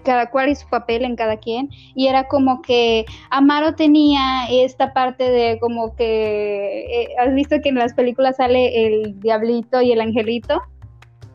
[0.04, 1.70] cada cuál es su papel en cada quien.
[1.94, 7.68] Y era como que Amaro tenía esta parte de como que eh, has visto que
[7.68, 10.62] en las películas sale el diablito y el angelito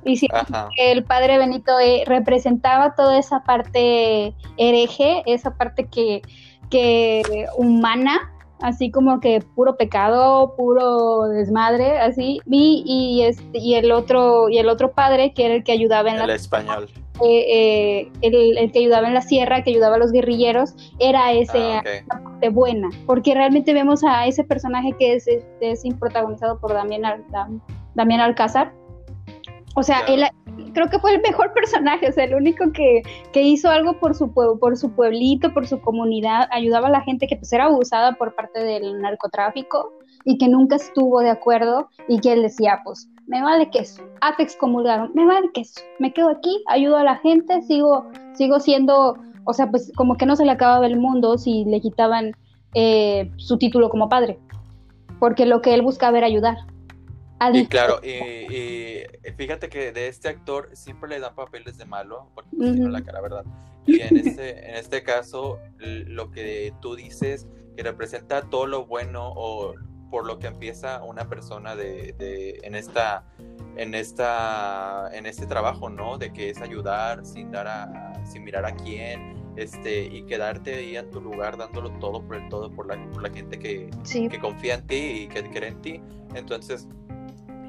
[0.05, 0.27] y sí,
[0.77, 6.21] el padre Benito eh, representaba toda esa parte hereje, esa parte que
[6.73, 8.33] que humana,
[8.63, 14.57] así como que puro pecado, puro desmadre, así, y, y, este, y el otro, y
[14.57, 16.89] el otro padre, que era el que ayudaba en el español.
[17.23, 21.75] Eh, eh, el, que ayudaba en la sierra, que ayudaba a los guerrilleros, era ese
[21.75, 27.23] ah, parte buena, porque realmente vemos a ese personaje que es, es, protagonizado por Damián,
[27.93, 28.73] Damián Alcázar.
[29.75, 30.23] O sea, él
[30.73, 34.33] creo que fue el mejor personaje, o sea, el único que, hizo algo por su,
[34.33, 38.35] por su pueblito, por su comunidad, ayudaba a la gente que pues era abusada por
[38.35, 39.91] parte del narcotráfico
[40.25, 44.33] y que nunca estuvo de acuerdo y que él decía, pues, me vale queso, ah,
[44.35, 49.17] te excomulgaron, me vale queso, me quedo aquí, ayudo a la gente, sigo, sigo siendo,
[49.45, 52.31] o sea, pues como que no se le acababa el mundo si le quitaban
[52.73, 54.39] eh, su título como padre,
[55.19, 56.57] porque lo que él buscaba era ayudar.
[57.53, 59.03] Y claro, y,
[59.35, 63.03] fíjate que de este actor siempre le dan papeles de malo, porque pues, tiene la
[63.03, 63.45] cara, ¿verdad?
[63.85, 69.33] Y en este, en este caso, lo que tú dices, que representa todo lo bueno
[69.35, 69.73] o
[70.09, 73.25] por lo que empieza una persona de, de, en esta
[73.75, 78.63] en esta en este trabajo no de que es ayudar sin dar a sin mirar
[78.63, 82.87] a quién este y quedarte ahí en tu lugar dándolo todo por el todo por
[82.87, 83.89] la, por la gente que,
[84.29, 86.01] que confía en ti y que cree en ti.
[86.35, 86.87] Entonces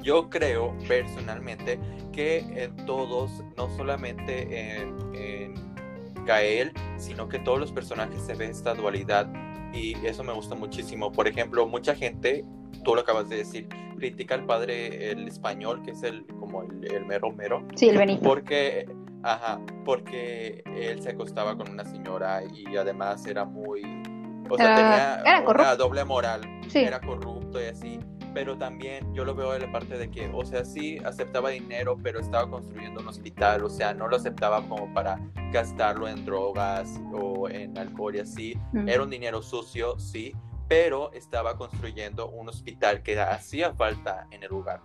[0.05, 1.79] yo creo personalmente
[2.13, 8.45] que en todos, no solamente en, en Gael, sino que todos los personajes se ve
[8.45, 9.27] esta dualidad
[9.73, 11.11] y eso me gusta muchísimo.
[11.11, 12.45] Por ejemplo, mucha gente,
[12.83, 17.05] tú lo acabas de decir, critica al padre el español, que es el como el,
[17.05, 17.67] mero mero.
[17.75, 18.21] Sí, el Benito.
[18.21, 18.87] Porque,
[19.23, 23.81] ajá, porque él se acostaba con una señora y además era muy,
[24.49, 26.41] o sea, tenía una doble moral,
[26.71, 27.99] era corrupto y así
[28.35, 31.97] pero también yo lo veo de la parte de que, o sea, sí aceptaba dinero,
[32.03, 35.21] pero estaba construyendo un hospital, o sea, no lo aceptaba como para
[35.53, 38.59] gastarlo en drogas o en alcohol y así.
[38.85, 40.35] Era un dinero sucio, sí,
[40.67, 44.81] pero estaba construyendo un hospital que hacía falta en el lugar.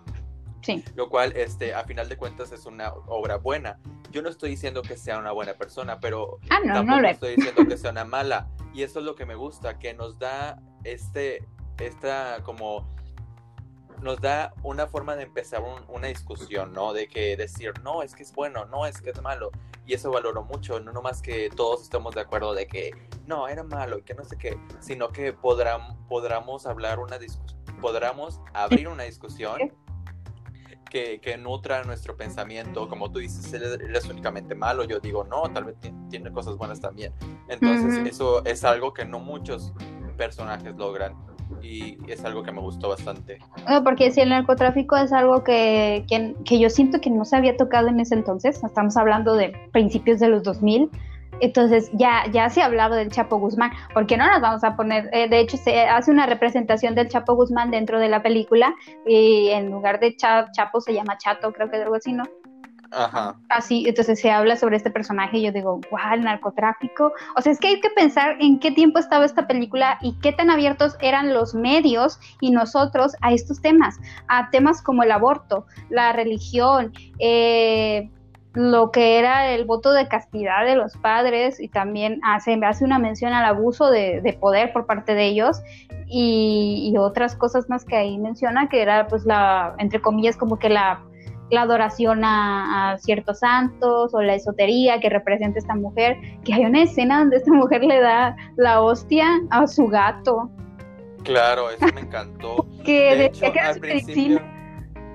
[0.61, 0.81] Sí.
[0.95, 3.79] Lo cual, este, a final de cuentas, es una obra buena.
[4.11, 7.65] Yo no estoy diciendo que sea una buena persona, pero ah, no, tampoco estoy diciendo
[7.67, 8.47] que sea una mala.
[8.73, 11.45] Y eso es lo que me gusta, que nos da este,
[11.79, 13.00] esta como
[14.01, 16.93] nos da una forma de empezar una discusión, ¿no?
[16.93, 19.51] De que decir, no, es que es bueno, no, es que es malo.
[19.85, 22.91] Y eso valoro mucho, no nomás que todos estemos de acuerdo de que
[23.27, 27.59] no, era malo y que no sé qué, sino que podrán, podamos hablar una discusión,
[27.79, 29.71] podamos abrir una discusión
[30.89, 32.89] que, que, nutra nuestro pensamiento.
[32.89, 35.75] Como tú dices, él, es únicamente malo, yo digo, no, tal vez
[36.09, 37.13] tiene cosas buenas también.
[37.47, 39.73] Entonces, eso es algo que no muchos
[40.17, 41.15] personajes logran
[41.61, 43.39] y es algo que me gustó bastante.
[43.83, 47.87] porque si el narcotráfico es algo que, que, yo siento que no se había tocado
[47.87, 50.89] en ese entonces, estamos hablando de principios de los 2000,
[51.39, 55.09] entonces ya, ya se ha hablado del Chapo Guzmán, porque no nos vamos a poner,
[55.11, 59.49] eh, de hecho se hace una representación del Chapo Guzmán dentro de la película y
[59.49, 62.23] en lugar de Chapo se llama Chato, creo que algo así, ¿no?
[62.91, 63.35] Ajá.
[63.49, 67.13] Así, entonces se habla sobre este personaje y yo digo, wow, el narcotráfico.
[67.37, 70.33] O sea, es que hay que pensar en qué tiempo estaba esta película y qué
[70.33, 75.65] tan abiertos eran los medios y nosotros a estos temas, a temas como el aborto,
[75.89, 78.09] la religión, eh,
[78.53, 82.99] lo que era el voto de castidad de los padres y también hace, hace una
[82.99, 85.61] mención al abuso de, poder por parte de ellos
[86.07, 90.59] y, y, otras cosas más que ahí menciona que era pues la, entre comillas, como
[90.59, 90.99] que la
[91.51, 96.83] la adoración a, ciertos santos o la esotería que representa esta mujer, que hay una
[96.83, 100.49] escena donde esta mujer le da la hostia a su gato.
[101.23, 102.65] Claro, eso me encantó.
[102.85, 104.41] que de hecho, al principio,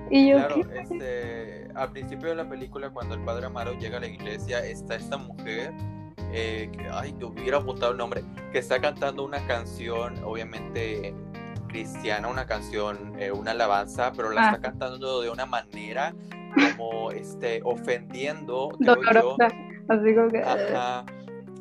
[0.09, 4.01] y yo, claro, este, al principio de la película, cuando el padre Amaro llega a
[4.01, 5.73] la iglesia, está esta mujer
[6.31, 11.13] eh, que, ay, yo hubiera apuntado el nombre, que está cantando una canción, obviamente
[11.67, 14.61] cristiana, una canción, eh, una alabanza, pero la está ah.
[14.61, 16.13] cantando de una manera
[16.77, 20.43] como este ofendiendo creo que...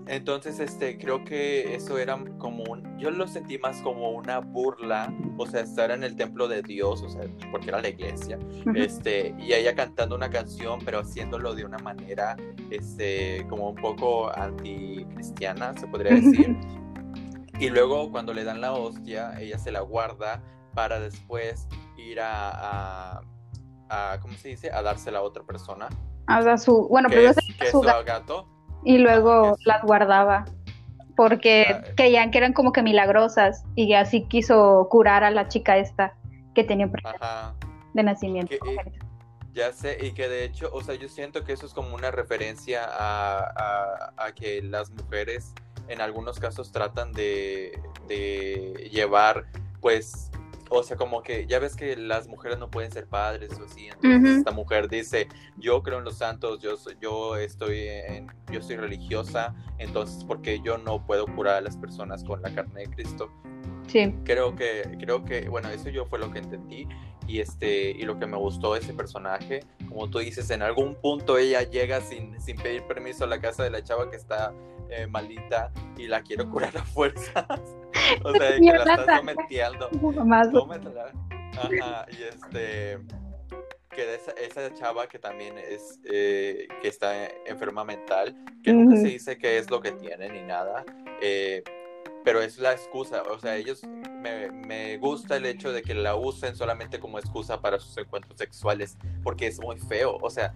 [0.09, 5.13] Entonces, este, creo que eso era como un, yo lo sentí más como una burla,
[5.37, 8.39] o sea, estar en el templo de Dios, o sea, porque era la iglesia,
[8.77, 12.37] este, y ella cantando una canción, pero haciéndolo de una manera,
[12.71, 16.57] este, como un poco anticristiana, se podría decir.
[17.59, 20.43] Y luego cuando le dan la hostia, ella se la guarda
[20.75, 21.67] para después
[21.97, 23.21] ir a,
[23.89, 24.71] a, ¿cómo se dice?
[24.71, 25.89] A dársela a otra persona.
[26.27, 27.37] A su, bueno, pero es,
[27.71, 28.47] su, gato.
[28.85, 30.45] Y luego las guardaba
[31.17, 31.93] porque ah, eh.
[31.97, 36.15] creían que eran como que milagrosas y así quiso curar a la chica esta
[36.55, 36.91] que tenía
[37.95, 38.55] de nacimiento.
[39.55, 42.11] ya sé, y que de hecho, o sea, yo siento que eso es como una
[42.11, 45.55] referencia a, a que las mujeres
[45.89, 47.79] en algunos casos tratan de,
[48.91, 49.47] llevar,
[49.81, 50.31] pues,
[50.69, 53.89] o sea, como que ya ves que las mujeres no pueden ser padres o así,
[53.89, 58.77] entonces esta mujer dice, yo creo en los santos, yo, yo, estoy en, yo soy
[58.77, 63.31] religiosa, entonces, porque yo no puedo curar a las personas con la carne de Cristo?
[63.87, 64.13] Sí.
[64.25, 66.89] Creo que, creo que, bueno, eso yo fue lo que entendí
[67.29, 70.95] y este, y lo que me gustó de ese personaje, como tú dices, en algún
[70.95, 74.53] punto ella llega sin, sin pedir permiso a la casa de la chava que está
[74.91, 77.47] eh, malita y la quiere curar a fuerzas.
[78.25, 79.91] o sea, que la está sometiendo.
[81.57, 82.99] Ajá, y este
[83.97, 89.09] que esa, esa, chava que también es eh, que está enferma mental, que nunca se
[89.09, 90.85] dice qué es lo que tiene ni nada,
[91.23, 91.65] eh,
[92.23, 93.83] pero es la excusa, o sea, ellos
[94.21, 98.37] me, me, gusta el hecho de que la usen solamente como excusa para sus encuentros
[98.37, 100.53] sexuales, porque es muy feo, o sea,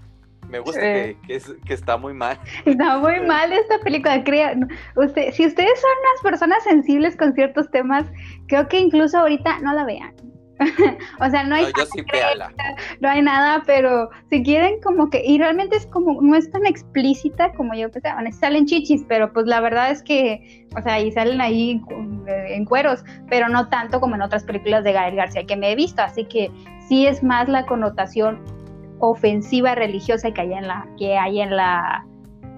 [0.49, 2.39] me gusta que, que, que, está muy mal.
[2.65, 4.23] Está muy mal esta película.
[4.25, 4.57] Crea,
[4.97, 8.07] usted, si ustedes son unas personas sensibles con ciertos temas,
[8.49, 10.15] creo que incluso ahorita no la vean.
[11.21, 11.73] o sea, no hay,
[13.01, 16.67] no, hay nada, pero si quieren como que, y realmente es como, no es tan
[16.67, 21.13] explícita como yo pensaba, salen chichis, pero pues la verdad es que, o sea, y
[21.13, 21.81] salen ahí
[22.27, 25.77] en cueros, pero no tanto como en otras películas de Gael García que me he
[25.77, 26.51] visto, así que
[26.89, 28.43] sí es más la connotación
[29.01, 32.07] ofensiva religiosa que hay en la, que hay en la,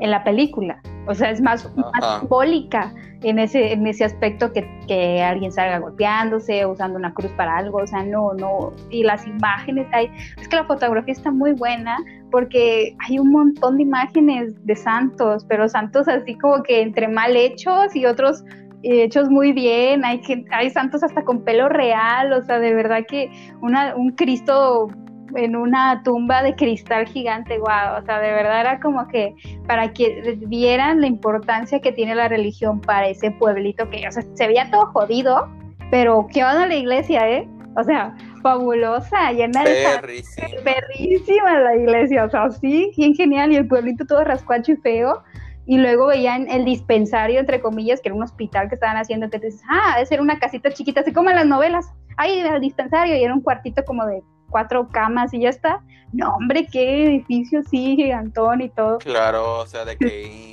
[0.00, 0.80] en la película.
[1.06, 5.78] O sea, es más, más simbólica en ese, en ese aspecto que, que, alguien salga
[5.78, 10.48] golpeándose, usando una cruz para algo, o sea, no, no, y las imágenes, hay, es
[10.48, 11.96] que la fotografía está muy buena
[12.30, 17.36] porque hay un montón de imágenes de santos, pero santos así como que entre mal
[17.36, 18.44] hechos y otros
[18.82, 20.20] hechos muy bien, hay,
[20.50, 23.30] hay santos hasta con pelo real, o sea, de verdad que
[23.60, 24.88] una, un Cristo
[25.36, 29.34] en una tumba de cristal gigante, wow, o sea, de verdad era como que
[29.66, 34.22] para que vieran la importancia que tiene la religión para ese pueblito que, o sea,
[34.34, 35.48] se veía todo jodido,
[35.90, 37.48] pero qué onda la iglesia, ¿eh?
[37.76, 39.84] O sea, fabulosa, llena de...
[40.00, 40.48] Perrísima.
[40.62, 45.22] Perrísima la iglesia, o sea, sí, bien genial, y el pueblito todo rascuacho y feo,
[45.64, 49.38] y luego veían el dispensario, entre comillas, que era un hospital que estaban haciendo, que
[49.38, 53.16] dices, ah, debe ser una casita chiquita, así como en las novelas, ahí el dispensario,
[53.16, 54.22] y era un cuartito como de
[54.52, 55.82] cuatro camas y ya está.
[56.12, 58.98] No, hombre, qué edificio, sí, gigantón y todo.
[58.98, 60.52] Claro, o sea, de que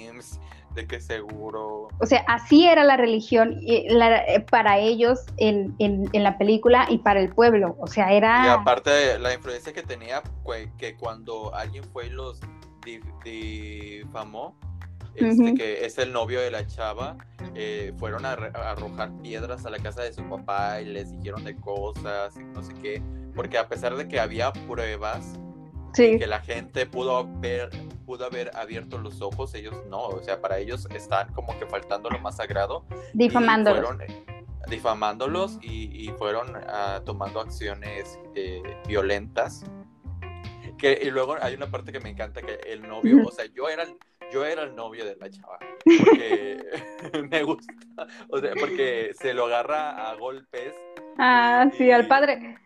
[0.76, 1.90] de que seguro.
[2.00, 3.60] O sea, así era la religión
[4.50, 5.76] para ellos en,
[6.14, 7.76] la película y para el pueblo.
[7.80, 8.46] O sea, era.
[8.46, 12.40] Y aparte, la influencia que tenía, fue que cuando alguien fue y los
[13.24, 14.56] difamó,
[15.16, 17.18] este, que es el novio de la chava,
[17.56, 21.56] eh, fueron a, arrojar piedras a la casa de su papá y les dijeron de
[21.56, 23.02] cosas y no sé qué
[23.36, 25.40] porque a pesar de que había pruebas
[25.96, 27.70] que la gente pudo ver
[28.10, 32.10] pudo haber abierto los ojos, ellos no, o sea, para ellos están como que faltando
[32.10, 32.84] lo más sagrado.
[33.14, 33.98] Difamándolos.
[34.68, 39.64] difamándolos y, fueron ah, tomando acciones eh, violentas.
[40.80, 43.70] Que, y luego hay una parte que me encanta, que el novio, o sea, yo
[43.70, 43.86] era,
[44.34, 46.64] yo era el novio de la chava, porque
[47.30, 47.74] me gusta,
[48.30, 50.74] o sea, porque se lo agarra a golpes.
[51.20, 52.58] Ah, sí, al padre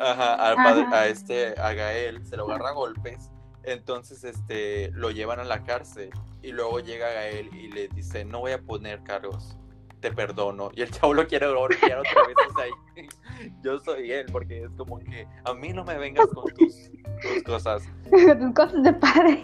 [0.00, 3.30] Ajá, al padre, a este, a Gael, se lo agarra a golpes,
[3.64, 6.10] entonces este, lo llevan a la cárcel
[6.42, 9.58] y luego llega Gael y le dice, no voy a poner cargos,
[10.00, 10.70] te perdono.
[10.74, 14.70] Y el chavo lo quiere golpear otra vez, o sea, yo soy él, porque es
[14.76, 16.90] como que a mí no me vengas con tus,
[17.22, 17.82] tus cosas.
[18.10, 19.42] tus cosas de padre.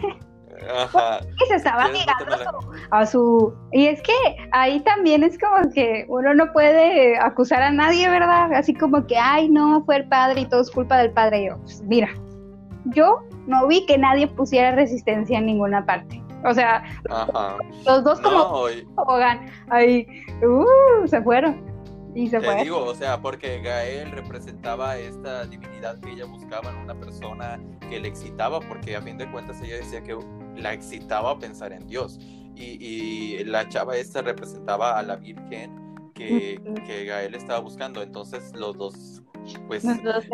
[0.59, 2.35] Y se estaba ligando
[2.91, 3.53] a su...
[3.71, 4.13] Y es que
[4.51, 8.53] ahí también es como que uno no puede acusar a nadie, ¿verdad?
[8.53, 11.45] Así como que, ay, no, fue el padre y todo es culpa del padre.
[11.45, 12.09] yo, pues, mira,
[12.85, 16.21] yo no vi que nadie pusiera resistencia en ninguna parte.
[16.45, 16.83] O sea,
[17.85, 18.65] los dos como
[19.69, 20.07] ahí,
[20.43, 21.65] uh, se fueron.
[22.15, 26.77] Y se Te digo, o sea, porque Gael representaba esta divinidad que ella buscaba en
[26.77, 30.17] una persona que le excitaba, porque a fin de cuentas ella decía que
[30.57, 32.19] la excitaba pensar en Dios.
[32.55, 38.01] Y, la chava esta representaba a la Virgen que, que Gael estaba buscando.
[38.01, 39.21] Entonces los dos,
[39.67, 39.85] pues,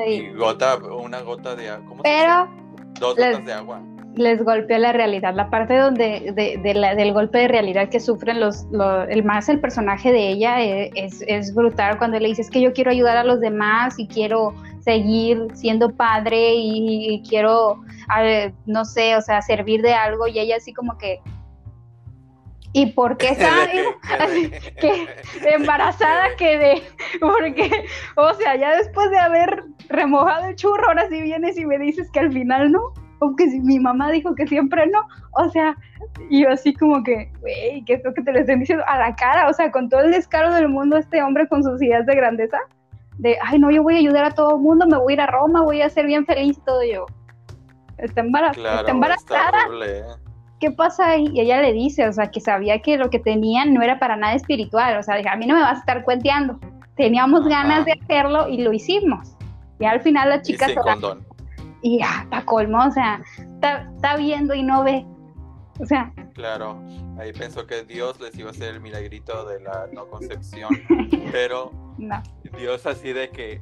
[0.08, 2.00] y gota, una gota de agua.
[2.04, 2.64] Pero
[3.00, 3.82] Dos gotas de agua.
[4.16, 6.32] Les golpeó la realidad, la parte donde
[6.64, 8.68] de, la, del golpe de realidad que sufren los,
[9.10, 12.74] el más el personaje de ella eh, es, es, brutal cuando le dices que yo
[12.74, 14.54] quiero ayudar a los demás y quiero
[14.84, 17.82] seguir siendo padre y, quiero,
[18.66, 21.20] no sé, o sea, servir de algo y ella así como que,
[22.74, 24.52] ¿y por qué sabe?
[24.82, 25.08] que
[25.54, 26.84] embarazada quedé,
[27.20, 31.78] porque, o sea, ya después de haber remojado el churro, ahora sí vienes y me
[31.78, 35.00] dices que al final no, aunque si mi mamá dijo que siempre no,
[35.32, 35.78] o sea,
[36.30, 38.98] y yo así como que, güey, ¿qué es lo que te lo estén diciendo a
[38.98, 39.48] la cara?
[39.48, 42.60] O sea, con todo el descaro del mundo, este hombre con sus ideas de grandeza
[43.18, 45.22] de, ay, no, yo voy a ayudar a todo el mundo, me voy a ir
[45.22, 47.06] a Roma, voy a ser bien feliz, todo yo.
[47.98, 49.68] Está, embarazada.
[49.86, 50.04] ¿eh?
[50.60, 51.28] ¿Qué pasa ahí?
[51.34, 54.16] Y ella le dice, o sea, que sabía que lo que tenían no era para
[54.16, 56.60] nada espiritual, o sea, dije, a mí no me vas a estar cuenteando.
[56.96, 59.36] Teníamos ganas de hacerlo y lo hicimos.
[59.80, 60.70] Y al final la chica...
[60.70, 61.26] Y sin condón.
[61.82, 63.22] y ya, pa' colmo, o sea,
[63.98, 65.06] está, viendo y no ve.
[65.80, 66.14] O sea.
[66.34, 66.82] Claro,
[67.20, 70.70] ahí pensó que Dios les iba a hacer el milagrito de la no concepción,
[71.32, 71.72] pero
[72.58, 73.62] Dios así de que,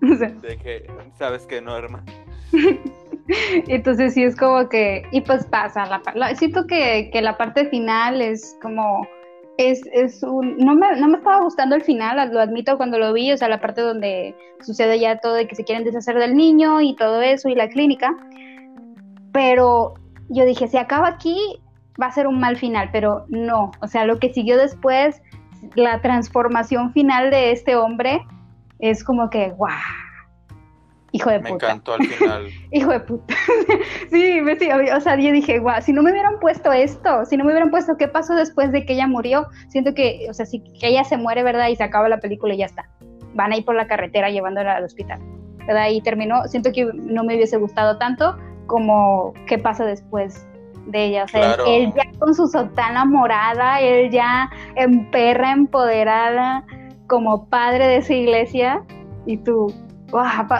[0.00, 2.04] de que, sabes que no, hermano.
[3.68, 8.20] Entonces sí es como que, y pues pasa, la, siento que, que la parte final
[8.20, 9.06] es como
[9.58, 13.12] es, es un, no me, no me estaba gustando el final, lo admito cuando lo
[13.12, 16.34] vi, o sea, la parte donde sucede ya todo de que se quieren deshacer del
[16.34, 18.16] niño y todo eso y la clínica,
[19.32, 19.94] pero
[20.28, 21.38] yo dije, si acaba aquí,
[22.00, 25.20] va a ser un mal final, pero no, o sea, lo que siguió después,
[25.74, 28.24] la transformación final de este hombre,
[28.78, 29.72] es como que, guau,
[31.14, 31.50] Hijo de puta.
[31.50, 32.46] Me encantó al final.
[32.72, 33.34] Hijo de puta.
[34.10, 37.36] sí, me, sí, o sea, yo dije, guau, si no me hubieran puesto esto, si
[37.36, 40.46] no me hubieran puesto qué pasó después de que ella murió, siento que, o sea,
[40.46, 41.68] si que ella se muere, ¿verdad?
[41.68, 42.88] Y se acaba la película y ya está.
[43.34, 45.20] Van a ir por la carretera llevándola al hospital.
[45.66, 45.90] ¿Verdad?
[45.90, 48.36] Y terminó, siento que no me hubiese gustado tanto
[48.66, 50.46] como qué pasa después
[50.86, 51.24] de ella.
[51.24, 56.64] O sea, él, ya con su sotana morada, él ya en perra empoderada
[57.06, 58.84] como padre de esa iglesia
[59.26, 59.72] y tú,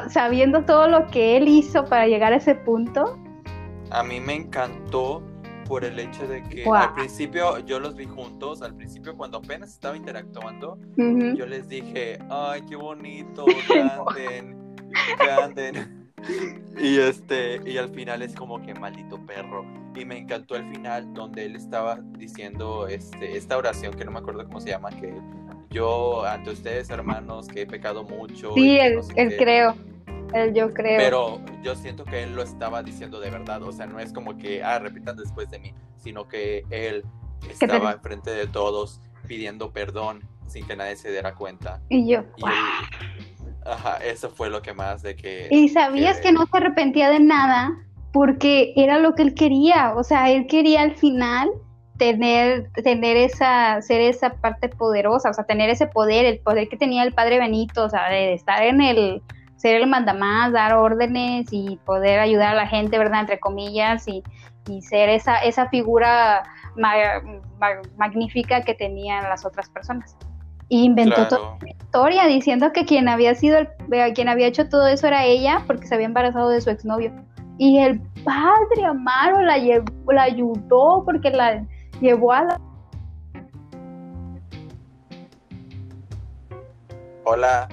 [0.09, 3.19] sabiendo todo lo que él hizo para llegar a ese punto.
[3.91, 5.23] A mí me encantó
[5.67, 9.71] por el hecho de que al principio yo los vi juntos, al principio cuando apenas
[9.71, 13.47] estaba interactuando, yo les dije, ay, qué bonito,
[15.19, 15.99] granden.
[16.79, 19.65] y este, y al final es como que maldito perro.
[19.95, 24.21] Y me encantó el final donde él estaba diciendo este, esta oración que no me
[24.21, 25.15] acuerdo cómo se llama, que
[25.71, 28.55] yo ante ustedes, hermanos, que he pecado mucho.
[28.55, 29.01] Sí, él,
[29.39, 29.75] creo.
[30.35, 30.99] Él yo creo.
[30.99, 33.63] Pero yo siento que él lo estaba diciendo de verdad.
[33.63, 37.05] O sea, no es como que, ah, repitan después de mí, sino que él
[37.49, 41.81] estaba enfrente de todos pidiendo perdón sin que nadie se diera cuenta.
[41.89, 42.25] Y yo.
[43.65, 45.49] Ajá, eso fue lo que más de que.
[45.51, 46.29] Y sabías que...
[46.29, 47.73] que no se arrepentía de nada
[48.13, 49.95] porque era lo que él quería.
[49.97, 51.51] O sea, él quería al final
[51.99, 56.77] tener, tener esa, ser esa parte poderosa, o sea, tener ese poder, el poder que
[56.77, 59.23] tenía el padre Benito, o sea, de estar en el,
[59.57, 63.21] ser el mandamás, dar órdenes y poder ayudar a la gente, ¿verdad?
[63.21, 64.23] Entre comillas, y,
[64.81, 66.45] ser esa, esa figura
[67.97, 70.17] magnífica que tenían las otras personas.
[70.73, 73.69] Y inventó toda la historia diciendo que quien había sido, el,
[74.15, 77.13] quien había hecho todo eso era ella porque se había embarazado de su exnovio.
[77.59, 81.63] Y el padre Amaro la, la ayudó porque la,
[82.01, 82.61] llevó a la...
[87.25, 87.69] Hola.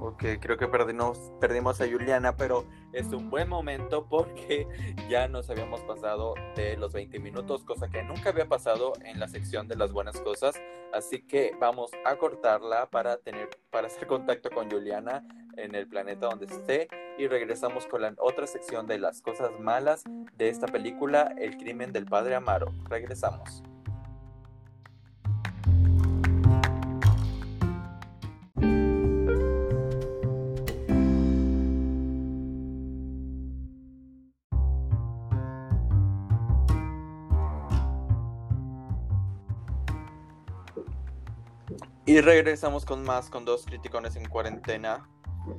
[0.00, 4.66] Ok, creo que perdimos, perdimos a Juliana, pero es un buen momento porque
[5.10, 9.28] ya nos habíamos pasado de los 20 minutos, cosa que nunca había pasado en la
[9.28, 10.54] sección de las buenas cosas.
[10.92, 15.26] Así que vamos a cortarla para tener, para hacer contacto con Juliana
[15.56, 16.88] en el planeta donde esté
[17.18, 20.04] y regresamos con la otra sección de las cosas malas
[20.36, 22.72] de esta película, El crimen del padre Amaro.
[22.88, 23.62] Regresamos.
[42.06, 45.08] Y regresamos con más, con dos criticones en cuarentena.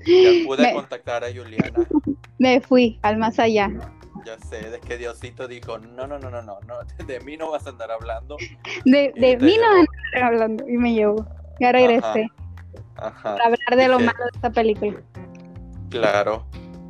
[0.06, 1.88] Ya pude contactar a Juliana.
[2.40, 3.70] Me fui al más allá.
[4.26, 6.76] Ya sé, de que Diosito dijo, no, no, no, no, no, no
[7.06, 8.38] de mí no vas a andar hablando.
[8.86, 10.68] De, de mí no vas a andar hablando.
[10.68, 11.26] Y me llevó.
[11.60, 12.28] Ya regresé.
[12.98, 13.36] Ajá.
[13.36, 15.02] Para hablar de lo malo de esta película.
[15.90, 16.46] Claro.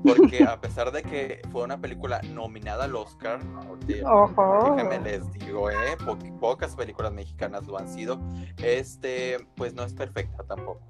[0.06, 3.40] Porque a pesar de que fue una película nominada al Oscar,
[3.88, 5.98] déjenme les digo, ¿eh?
[6.40, 8.20] pocas películas mexicanas lo han sido,
[8.62, 10.82] este, pues no es perfecta tampoco.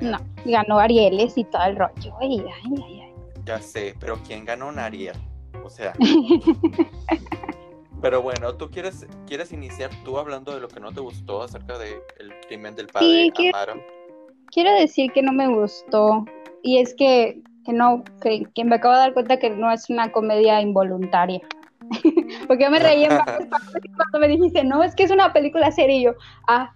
[0.00, 2.14] No, ganó Arieles y todo el rollo.
[2.20, 3.12] Ay, ay, ay,
[3.46, 5.16] Ya sé, pero ¿quién ganó un Ariel?
[5.64, 5.94] O sea.
[8.02, 11.78] pero bueno, ¿tú quieres, quieres iniciar tú hablando de lo que no te gustó acerca
[11.78, 12.00] del
[12.46, 13.80] crimen del padre sí, Amaro?
[14.52, 16.24] Quiero, decir que no me gustó.
[16.62, 20.12] Y es que, que no, que, me acabo de dar cuenta que no es una
[20.12, 21.40] comedia involuntaria.
[22.46, 23.10] Porque yo me reí en
[23.96, 26.12] cuando me dijiste, no, es que es una película seria y yo,
[26.46, 26.72] ah,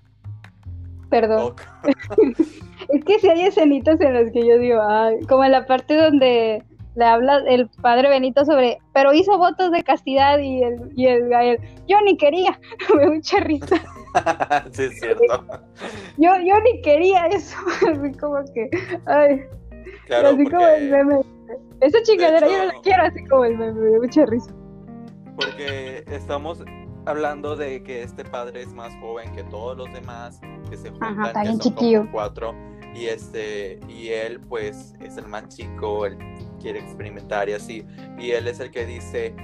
[1.09, 1.55] perdón.
[2.88, 4.80] es que si hay escenitas en las que yo digo,
[5.28, 6.64] como en la parte donde
[6.97, 11.28] le habla el padre Benito sobre, pero hizo votos de castidad y el, y el
[11.28, 12.59] Gael, yo ni quería,
[12.97, 13.76] me mucha risa.
[14.72, 15.45] sí, es cierto.
[16.16, 17.57] Yo, yo ni quería eso,
[17.88, 18.68] así como que,
[19.07, 19.41] ay.
[20.06, 21.20] Claro, así como el meme.
[21.80, 24.52] Esa chingadera yo no la quiero, así como el meme, me mucha risa.
[25.36, 26.62] Porque estamos
[27.06, 31.20] hablando de que este padre es más joven que todos los demás, que se juntan,
[31.20, 32.54] Ajá, que son cuatro
[32.95, 36.18] y este, y él pues es el más chico, él
[36.61, 37.86] quiere experimentar y así,
[38.18, 39.34] y él es el que dice,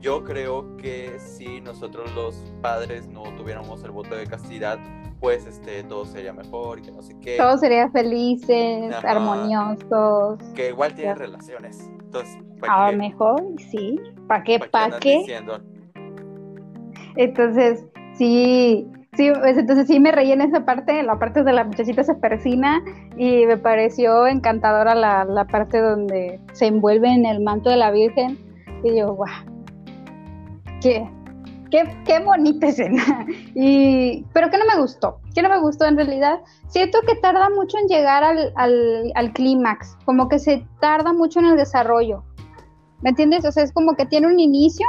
[0.00, 4.78] yo creo que si nosotros los padres no tuviéramos el voto de castidad,
[5.20, 7.36] pues este, todo sería mejor y que no sé qué.
[7.36, 10.38] Todos serían felices, armoniosos.
[10.54, 11.90] Que igual tienen relaciones.
[12.00, 14.00] Entonces, a lo mejor, sí.
[14.26, 14.58] ¿Para qué?
[14.58, 15.22] ¿Para qué?
[17.16, 17.84] Entonces,
[18.14, 22.04] sí, sí, pues, entonces sí me reí en esa parte, la parte de la muchachita
[22.04, 22.82] se persina
[23.16, 27.90] y me pareció encantadora la, la parte donde se envuelve en el manto de la
[27.90, 28.38] Virgen
[28.82, 29.28] y yo, guau,
[30.80, 31.08] qué,
[31.70, 33.26] qué, qué bonita escena.
[33.54, 36.40] Y, pero que no me gustó, que no me gustó en realidad.
[36.68, 41.40] Siento que tarda mucho en llegar al, al, al clímax, como que se tarda mucho
[41.40, 42.22] en el desarrollo.
[43.02, 43.44] ¿Me entiendes?
[43.44, 44.86] O sea, es como que tiene un inicio,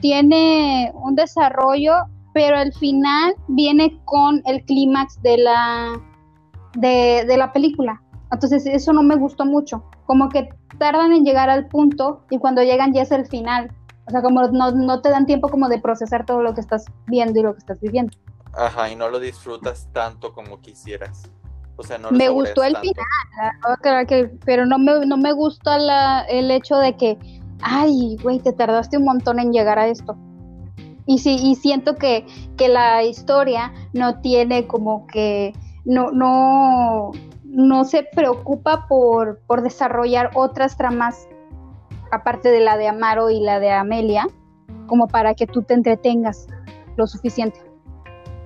[0.00, 1.94] tiene un desarrollo,
[2.32, 6.00] pero al final viene con el clímax de la,
[6.74, 8.02] de, de la película.
[8.30, 12.62] Entonces eso no me gustó mucho, como que tardan en llegar al punto y cuando
[12.62, 13.70] llegan ya es el final.
[14.06, 17.38] O sea, como no, te dan tiempo como de procesar todo lo que estás viendo
[17.38, 18.16] y lo que estás viviendo.
[18.54, 21.30] Ajá, y no lo disfrutas tanto como quisieras.
[21.76, 23.06] O sea, no lo Me gustó el final,
[24.44, 27.18] pero no me, no me gusta la, el hecho de que,
[27.62, 30.16] ay, güey, te tardaste un montón en llegar a esto.
[31.06, 32.26] Y sí, y siento que,
[32.56, 35.52] que la historia no tiene como que,
[35.84, 37.10] no, no,
[37.44, 41.28] no se preocupa por, por desarrollar otras tramas
[42.12, 44.26] aparte de la de Amaro y la de Amelia,
[44.86, 46.46] como para que tú te entretengas
[46.96, 47.60] lo suficiente.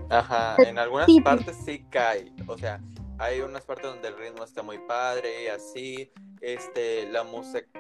[0.09, 2.81] Ajá, en algunas partes sí cae, o sea,
[3.19, 6.11] hay unas partes donde el ritmo está muy padre así,
[6.41, 7.25] este, la,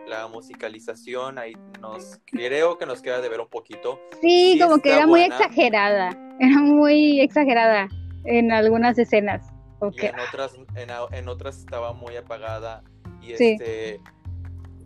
[0.07, 4.01] la musicalización ahí nos, creo que nos queda de ver un poquito.
[4.20, 6.11] Sí, como que era muy exagerada,
[6.41, 7.89] era muy exagerada
[8.24, 9.47] en algunas escenas.
[9.93, 10.55] Y en otras,
[11.12, 12.82] en, otras estaba muy apagada
[13.20, 14.01] y este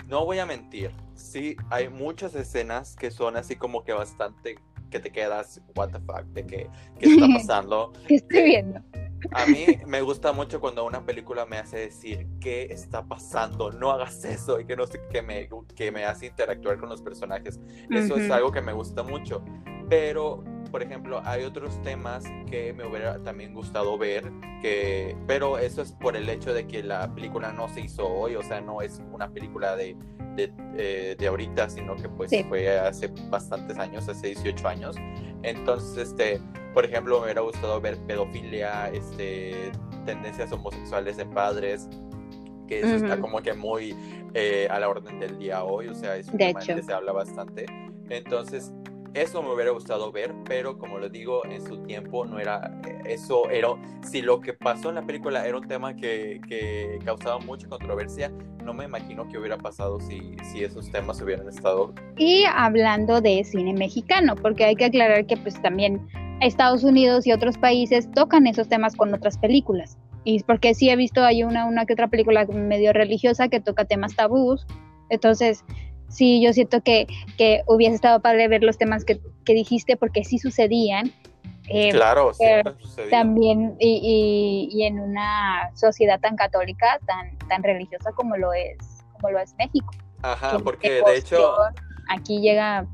[0.08, 4.58] no voy a mentir, sí, hay muchas escenas que son así como que bastante
[4.90, 7.92] que te quedas, what the fuck, de que, qué está pasando.
[8.08, 8.80] ¿Qué estoy viendo?
[9.32, 13.90] A mí me gusta mucho cuando una película me hace decir qué está pasando, no
[13.90, 17.60] hagas eso y que no sé, que me, que me hace interactuar con los personajes.
[17.90, 19.44] Eso es algo que me gusta mucho.
[19.88, 24.30] Pero por ejemplo, hay otros temas que me hubiera también gustado ver,
[24.62, 28.36] que, pero eso es por el hecho de que la película no se hizo hoy,
[28.36, 29.96] o sea, no es una película de,
[30.36, 34.96] de, eh, ahorita, sino que pues fue hace bastantes años, hace 18 años.
[35.42, 36.40] Entonces, este,
[36.74, 39.72] por ejemplo, me hubiera gustado ver pedofilia, este,
[40.06, 41.88] tendencias homosexuales en padres,
[42.68, 43.96] que eso está como que muy
[44.34, 47.12] eh, a la orden del día hoy, o sea, es un tema que se habla
[47.12, 47.66] bastante.
[48.08, 48.72] Entonces,
[49.14, 53.00] eso me hubiera gustado ver, pero como lo digo, en su tiempo no era eh,
[53.06, 53.68] eso, era,
[54.02, 58.30] si lo que pasó en la película era un tema que, que causaba mucha controversia,
[58.64, 61.92] no me imagino qué hubiera pasado si, si esos temas hubieran estado.
[62.16, 66.06] Y hablando de cine mexicano, porque hay que aclarar que pues también
[66.40, 69.98] Estados Unidos y otros países tocan esos temas con otras películas.
[70.24, 73.86] Y porque sí he visto, hay una, una que otra película medio religiosa que toca
[73.86, 74.66] temas tabús.
[75.08, 75.64] Entonces,
[76.10, 77.06] sí, yo siento que,
[77.38, 81.12] que hubiese estado padre ver los temas que, dijiste porque sí sucedían.
[81.68, 82.32] Eh, claro,
[83.10, 88.76] también y, y, en una sociedad tan católica, tan, tan religiosa como lo es,
[89.12, 89.90] como lo es México.
[90.22, 91.54] Ajá, porque de hecho
[92.08, 92.86] aquí llega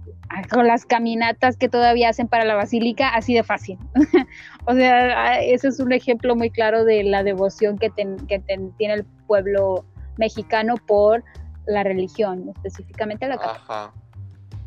[0.51, 3.79] con las caminatas que todavía hacen para la basílica así de fácil.
[4.67, 8.43] o sea, ese es un ejemplo muy claro de la devoción que, que
[8.77, 9.85] tiene el pueblo
[10.19, 11.25] mexicano por
[11.67, 13.63] la religión, específicamente la católica.
[13.65, 13.95] Ajá.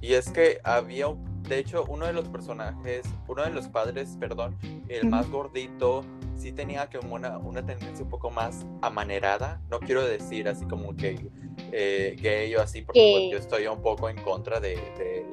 [0.01, 1.07] Y es que había,
[1.47, 6.53] de hecho, uno de los personajes, uno de los padres, perdón, el más gordito, sí
[6.53, 9.61] tenía como una, una tendencia un poco más amanerada.
[9.69, 11.29] No quiero decir así como que
[11.73, 15.25] eh, gay o así, porque pues, yo estoy un poco en contra de, de,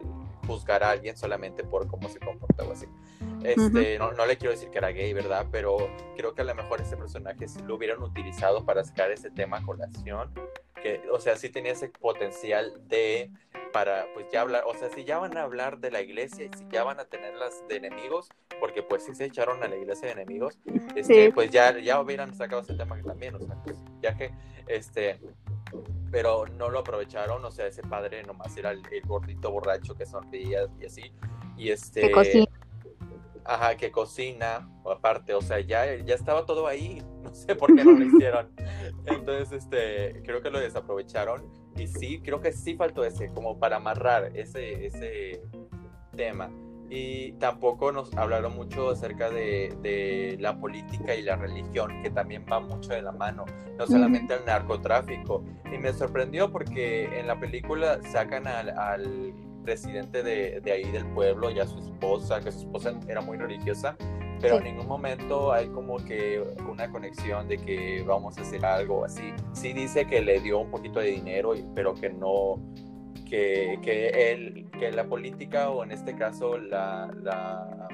[0.47, 2.87] juzgar a alguien solamente por cómo se comporta o así.
[3.43, 5.47] Este, no, no, le quiero decir que era gay, ¿verdad?
[5.53, 5.77] Pero
[6.17, 9.59] creo que a lo mejor ese personaje si lo hubieran utilizado para sacar ese tema
[9.59, 10.31] a colación
[11.11, 13.31] o sea, sí tenía ese potencial de,
[13.73, 16.51] para, pues ya hablar, o sea, si ya van a hablar de la iglesia y
[16.57, 18.29] si ya van a tenerlas de enemigos,
[18.61, 20.59] porque pues sí se echaron a la iglesia de enemigos,
[20.95, 24.33] este, pues ya, ya hubieran sacado ese tema también, o sea, pues ya que,
[24.69, 25.21] este,
[26.11, 30.67] pero no lo aprovecharon, o sea, ese padre nomás era el, gordito borracho que sonreía
[30.81, 31.13] y así,
[31.57, 32.13] y este...
[33.49, 37.85] Ajá, que cocina, aparte, o sea, ya, ya estaba todo ahí, no sé por qué
[37.85, 38.53] no lo hicieron.
[39.07, 41.45] Entonces, este, creo que lo desaprovecharon
[41.77, 45.43] y sí, creo que sí faltó ese, como para amarrar ese, ese
[46.17, 46.51] tema.
[46.89, 52.47] Y tampoco nos hablaron mucho acerca de, de, la política y la religión, que también
[52.51, 53.45] va mucho de la mano,
[53.77, 55.45] no solamente al narcotráfico.
[55.73, 59.35] Y me sorprendió porque en la película sacan al, al
[59.65, 63.37] presidente de, de, ahí del pueblo y a su esposa, que su esposa era muy
[63.37, 63.97] religiosa,
[64.41, 69.05] pero en ningún momento hay como que una conexión de que vamos a hacer algo
[69.05, 69.33] así.
[69.53, 72.61] Sí dice que le dio un poquito de dinero, pero que no,
[73.29, 77.89] que, que, él, que la política o en este caso la, la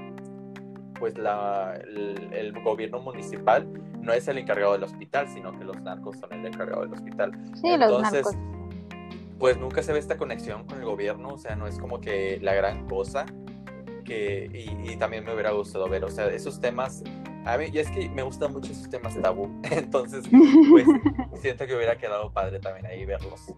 [0.99, 3.67] pues la, el, gobierno municipal
[4.01, 7.33] no es el encargado del hospital, sino que los narcos son el encargado del hospital.
[7.61, 8.37] Sí, Entonces, los narcos.
[9.37, 12.39] pues nunca se ve esta conexión con el gobierno, o sea, no es como que
[12.41, 13.27] la gran cosa
[14.13, 17.03] que, y, y también me hubiera gustado ver, o sea, esos temas
[17.45, 20.25] a mí, y es que me gustan mucho esos temas tabú, entonces,
[20.71, 20.87] pues,
[21.41, 23.53] siento que hubiera quedado padre también ahí verlos.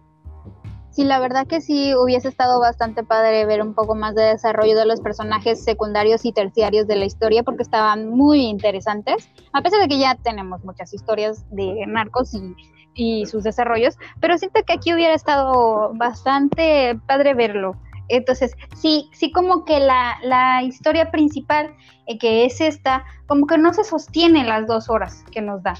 [0.89, 4.77] Sí, la verdad que sí hubiese estado bastante padre ver un poco más de desarrollo
[4.77, 9.81] de los personajes secundarios y terciarios de la historia porque estaban muy interesantes, a pesar
[9.81, 12.55] de que ya tenemos muchas historias de narcos y,
[12.93, 17.75] y sus desarrollos, pero siento que aquí hubiera estado bastante padre verlo.
[18.09, 21.73] Entonces, sí, sí como que la, la historia principal,
[22.07, 25.73] eh, que es esta, como que no se sostiene las dos horas que nos da.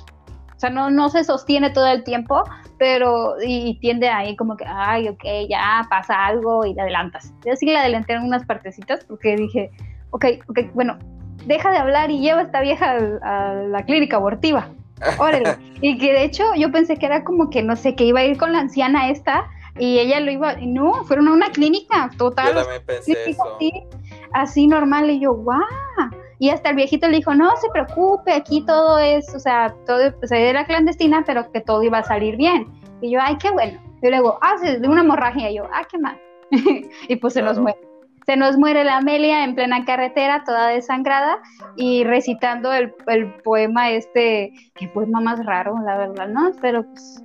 [0.56, 2.44] O sea, no, no se sostiene todo el tiempo,
[2.78, 7.34] pero y, tiende ahí como que, ay, ok, ya pasa algo y le adelantas.
[7.46, 9.72] Yo sí le adelanté en unas partecitas porque dije,
[10.12, 10.98] ok, ok, bueno,
[11.46, 14.70] deja de hablar y lleva a esta vieja a, la clínica abortiva.
[15.20, 15.58] Órale.
[15.82, 18.26] y que de hecho yo pensé que era como que, no sé, que iba a
[18.26, 22.54] ir con la anciana esta y ella lo iba, no, fueron a una clínica total.
[22.54, 23.44] Yo también pensé eso.
[23.56, 23.72] Así,
[24.34, 25.62] así normal y yo, guau.
[26.40, 30.12] Y hasta el viejito le dijo, no se preocupe, aquí todo es, o sea, todo
[30.20, 32.68] pues, era clandestina, pero que todo iba a salir bien.
[33.02, 33.80] Y yo, ay, qué bueno.
[34.02, 35.50] Y luego, ah, de una hemorragia.
[35.50, 36.20] Y yo, ah, qué mal.
[37.08, 37.80] y pues se nos muere.
[38.26, 41.40] Se nos muere la Amelia en plena carretera, toda desangrada,
[41.76, 46.52] y recitando el, el poema este, qué poema más raro, la verdad, ¿no?
[46.60, 47.24] Pero pues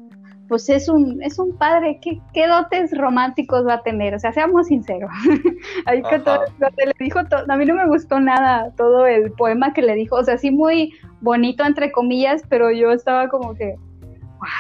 [0.51, 4.17] pues es un, es un padre, ¿qué, ¿qué, dotes románticos va a tener?
[4.17, 5.09] O sea, seamos sinceros.
[5.87, 9.81] Ahí que todo, le dijo, a mí no me gustó nada todo el poema que
[9.81, 13.77] le dijo, o sea, sí muy bonito entre comillas, pero yo estaba como que,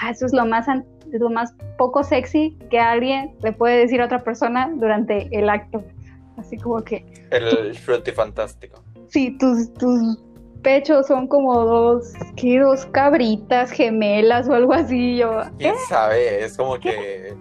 [0.08, 0.68] eso es lo más,
[1.10, 5.82] lo más poco sexy que alguien le puede decir a otra persona durante el acto.
[6.36, 7.04] Así como que...
[7.32, 8.80] El fantástico.
[9.08, 10.22] Sí, tus, tus
[10.62, 12.58] pecho son como dos, ¿qué?
[12.58, 15.16] Dos cabritas gemelas o algo así.
[15.16, 16.44] Yo, ¿Quién sabe?
[16.44, 17.34] Es como que...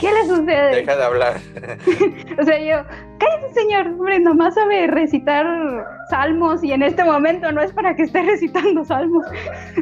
[0.00, 0.76] ¿Qué le sucede?
[0.76, 1.40] Deja de hablar.
[2.40, 2.88] o sea, yo,
[3.18, 5.46] cállate señor, hombre, nomás sabe recitar
[6.08, 9.24] salmos y en este momento no es para que esté recitando salmos.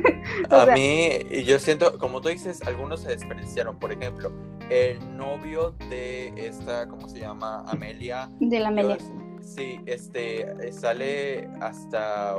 [0.51, 3.79] a mí, yo siento, como tú dices, algunos se desperdiciaron.
[3.79, 4.33] Por ejemplo,
[4.71, 7.65] el novio de esta, ¿cómo se llama?
[7.69, 8.29] Amelia.
[8.41, 8.99] De la Amelia.
[9.43, 12.37] Sí, este sale hasta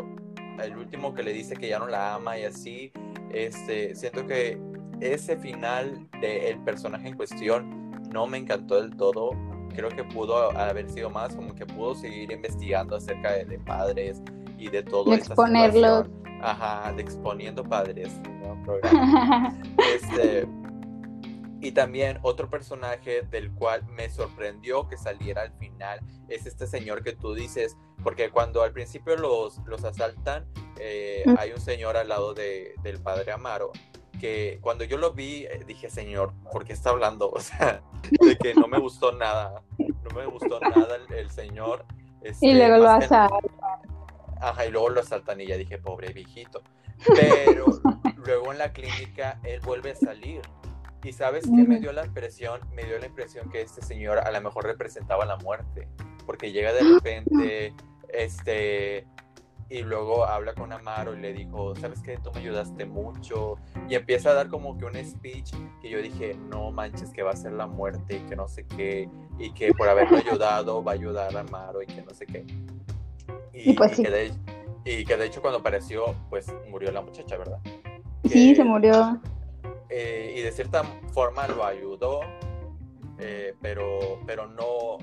[0.63, 2.91] el último que le dice que ya no la ama y así.
[3.31, 4.59] Este, siento que
[5.01, 9.31] ese final del personaje en cuestión no me encantó del todo.
[9.75, 14.21] Creo que pudo haber sido más, como que pudo seguir investigando acerca de, padres
[14.57, 15.11] y de todo.
[15.11, 16.07] De exponerlos.
[16.41, 18.13] Ajá, de exponiendo padres.
[19.95, 20.47] este,
[21.63, 27.03] y también otro personaje del cual me sorprendió que saliera al final es este señor
[27.03, 30.45] que tú dices, porque cuando al principio los, los asaltan,
[30.77, 33.71] eh, hay un señor al lado de, del padre Amaro,
[34.19, 37.31] que cuando yo lo vi eh, dije, señor, ¿por qué está hablando?
[37.33, 37.81] O sea,
[38.19, 41.85] de que no me gustó nada, no me gustó nada el, señor.
[42.21, 43.39] Este, y luego lo asaltan.
[44.41, 46.61] Ajá, y luego lo asaltan y ya dije, pobre viejito.
[47.07, 47.67] Pero
[48.25, 50.41] luego en la clínica él vuelve a salir
[51.03, 54.31] y sabes que me dio la impresión, me dio la impresión que este señor a
[54.31, 55.87] lo mejor representaba la muerte,
[56.25, 57.73] porque llega de repente,
[58.09, 59.05] este,
[59.69, 63.55] y luego habla con Amaro y le dijo, sabes que tú me ayudaste mucho,
[63.89, 65.51] y empieza a dar como que un speech
[65.81, 68.65] que yo dije, no manches que va a ser la muerte y que no sé
[68.65, 72.25] qué, y que por haberlo ayudado va a ayudar a Amaro y que no sé
[72.25, 72.45] qué.
[73.53, 74.03] Y, pues sí.
[74.03, 74.33] que de,
[74.85, 77.59] y que de hecho cuando apareció, pues murió la muchacha, ¿verdad?
[78.25, 79.19] Sí, se murió.
[79.95, 80.83] Eh, y de cierta
[81.13, 82.21] forma lo ayudó,
[83.19, 84.97] eh, pero, pero no,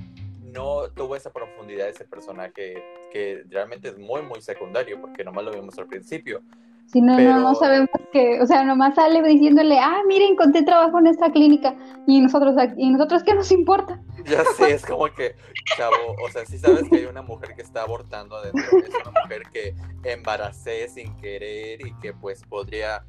[0.52, 2.82] no tuvo esa profundidad ese personaje
[3.12, 6.42] que realmente es muy, muy secundario, porque nomás lo vimos al principio.
[6.86, 11.06] Sí, no, no, sabemos que, o sea, nomás sale diciéndole, ah, miren, encontré trabajo en
[11.06, 11.76] esta clínica,
[12.08, 14.02] y nosotros, ¿y nosotros qué nos importa?
[14.24, 15.36] Ya sé, es como que,
[15.76, 19.20] chavo, o sea, si sabes que hay una mujer que está abortando adentro, es una
[19.22, 19.72] mujer que
[20.02, 23.04] embaracé sin querer y que pues podría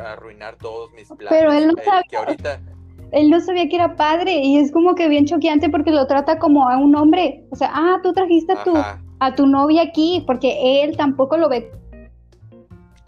[0.00, 1.28] arruinar todos mis planes.
[1.28, 2.02] Pero él no sabe.
[2.08, 2.60] que ahorita,
[3.12, 6.38] él no sabía que era padre y es como que bien choqueante porque lo trata
[6.38, 7.44] como a un hombre.
[7.50, 8.74] O sea, ah, tú trajiste a tu,
[9.20, 11.70] a tu novia aquí porque él tampoco lo ve.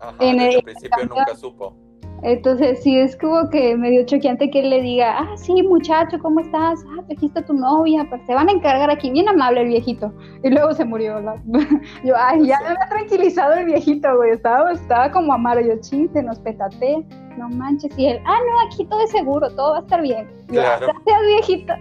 [0.01, 1.76] Ajá, en el, principio nunca supo.
[2.23, 6.41] Entonces sí es como que medio choqueante que él le diga, ah, sí, muchacho, ¿cómo
[6.41, 6.85] estás?
[6.91, 10.12] Ah, trajiste a tu novia, pues te van a encargar aquí, bien amable el viejito.
[10.43, 11.21] Y luego se murió.
[12.05, 16.23] Yo, ay, ya me ha tranquilizado el viejito, güey, estaba, estaba como amaro, yo, chiste,
[16.23, 17.05] nos petate,
[17.37, 17.97] no manches.
[17.99, 20.29] Y él, ah, no, aquí todo es seguro, todo va a estar bien.
[20.49, 20.87] Claro.
[20.87, 21.75] Gracias, viejito,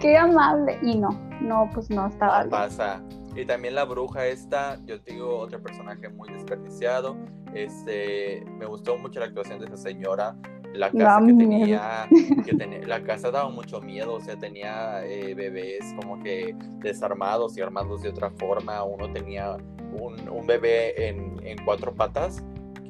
[0.00, 0.78] qué amable.
[0.82, 1.10] Y no,
[1.40, 2.50] no, pues no estaba bien.
[2.50, 3.00] pasa.
[3.36, 7.16] Y también la bruja esta, yo digo, otro personaje muy desperdiciado.
[7.52, 10.36] Este, me gustó mucho la actuación de esa señora.
[10.72, 12.08] La casa que tenía,
[12.44, 17.56] que tenía, la casa daba mucho miedo, o sea, tenía eh, bebés como que desarmados
[17.56, 18.82] y armados de otra forma.
[18.82, 22.44] Uno tenía un, un bebé en, en, cuatro patas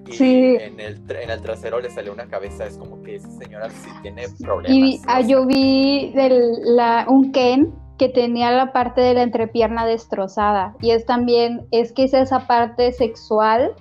[0.06, 2.66] y en, el, en el trasero le salió una cabeza.
[2.66, 4.78] Es como que esa señora sí tiene problemas.
[4.78, 9.86] Y ah, yo vi del, la, un Ken que tenía la parte de la entrepierna
[9.86, 10.74] destrozada.
[10.80, 13.72] Y es también, es que es esa parte sexual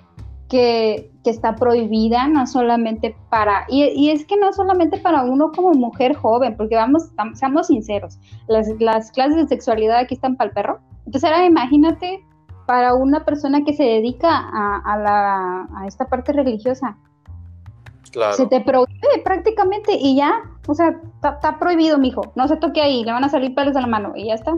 [0.48, 5.50] que, que está prohibida, no solamente para, y, y, es que no solamente para uno
[5.52, 10.48] como mujer joven, porque vamos, seamos sinceros, las, las clases de sexualidad aquí están para
[10.48, 10.80] el perro.
[11.06, 12.22] Entonces ahora imagínate
[12.66, 16.96] para una persona que se dedica a, a, la, a esta parte religiosa,
[18.32, 22.32] se te prohíbe prácticamente y ya, o sea, está prohibido, mijo.
[22.34, 24.52] No se toque ahí, le van a salir pelos de la mano y ya está.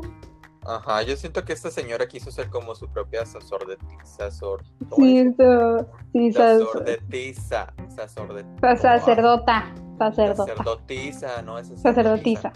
[0.65, 5.35] Ajá, yo siento que esta señora quiso ser como su propia sacerdotisa, sí,
[6.13, 12.53] sí, sacerdotisa, sacerdotisa, sacerdota, sacerdotisa, no es sacerdotisa.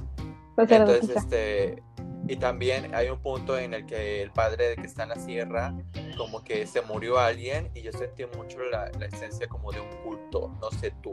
[0.56, 0.76] sacerdotisa.
[0.76, 1.82] Entonces, este,
[2.30, 5.74] y también hay un punto en el que el padre que está en la sierra,
[6.16, 10.56] como que se murió alguien y yo sentí mucho la, esencia como de un culto,
[10.60, 11.12] no sé tú,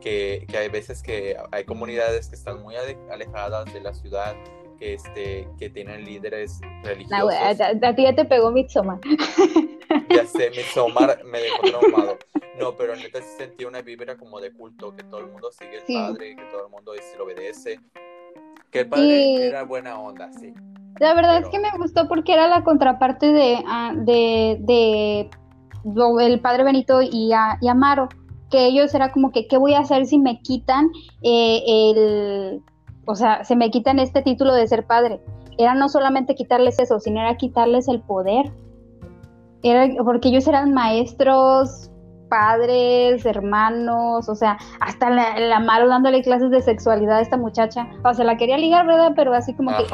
[0.00, 2.74] que, que, hay veces que hay comunidades que están muy
[3.10, 4.34] alejadas de la ciudad,
[4.78, 7.34] que, este, que tienen líderes religiosos.
[7.60, 9.00] a, ti ya te pegó Midsommar.
[10.10, 12.18] Ya sé, Midsommar me dejó traumado.
[12.58, 15.78] No, pero neta sí sentí una vibra como de culto, que todo el mundo sigue
[15.78, 17.80] al padre, que todo el mundo se lo obedece.
[18.70, 20.52] Que el padre era buena onda, sí.
[20.98, 25.30] La verdad es que me gustó porque era la contraparte de, ah, de, de,
[26.20, 27.30] el padre Benito y,
[27.60, 28.08] y, Amaro,
[28.50, 30.90] que ellos era como que, ¿qué voy a hacer si me quitan
[31.22, 32.62] eh, el,
[33.06, 35.20] o sea, se me quitan este título de ser padre?
[35.58, 38.52] Era no solamente quitarles eso, sino era quitarles el poder.
[39.62, 41.90] Era porque ellos eran maestros,
[42.28, 47.88] padres, hermanos, o sea, hasta la, la Maro dándole clases de sexualidad a esta muchacha.
[48.04, 49.12] O sea, la quería ligar, ¿verdad?
[49.16, 49.84] Pero así como que,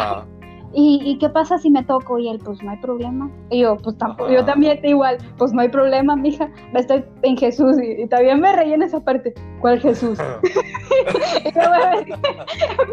[0.77, 2.18] ¿Y, qué pasa si me toco?
[2.18, 3.31] Y él, pues no hay problema.
[3.51, 7.77] Y yo, pues tampoco, yo también igual, pues no hay problema, mija, estoy en Jesús.
[7.81, 9.33] Y, también me reí en esa parte.
[9.61, 10.18] ¿Cuál Jesús?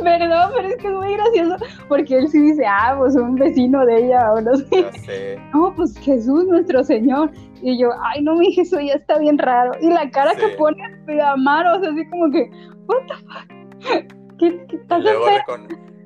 [0.04, 1.56] Perdón, pero es que es muy gracioso
[1.88, 5.40] porque él sí dice, ah, pues un vecino de ella o no sé.
[5.54, 7.32] No, pues Jesús, nuestro Señor.
[7.62, 9.72] Y yo, ay, no, mi Jesús ya está bien raro.
[9.82, 12.50] Y la cara que pone de amar, o sea, así como que,
[12.88, 14.06] what the fuck?
[14.40, 15.10] ¿Qué, qué pasa?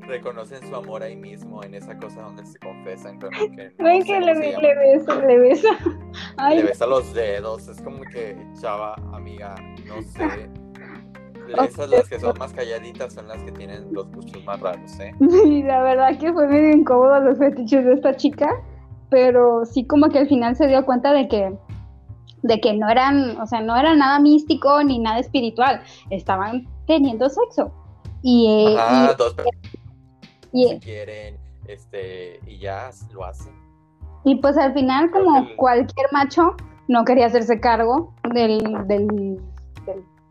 [0.05, 3.19] Reconocen su amor ahí mismo, en esa cosa donde se confesan.
[3.19, 5.69] Como que Ven que le, le, besa, le besa.
[6.49, 10.49] Le besa los dedos, es como que, chava, amiga, no sé.
[11.47, 15.13] Esas las que son más calladitas son las que tienen los gustos más raros, ¿eh?
[15.29, 18.49] Sí, la verdad que fue medio incómodo los fetiches de esta chica,
[19.09, 21.55] pero sí como que al final se dio cuenta de que
[22.41, 25.81] de que no eran, o sea, no era nada místico ni nada espiritual,
[26.11, 27.71] estaban teniendo sexo.
[28.21, 29.35] Y, eh, dos
[30.55, 31.37] si quieren,
[31.67, 33.53] este, y ya lo hacen.
[34.23, 36.55] Y pues al final, como cualquier macho,
[36.87, 39.39] no quería hacerse cargo del, del,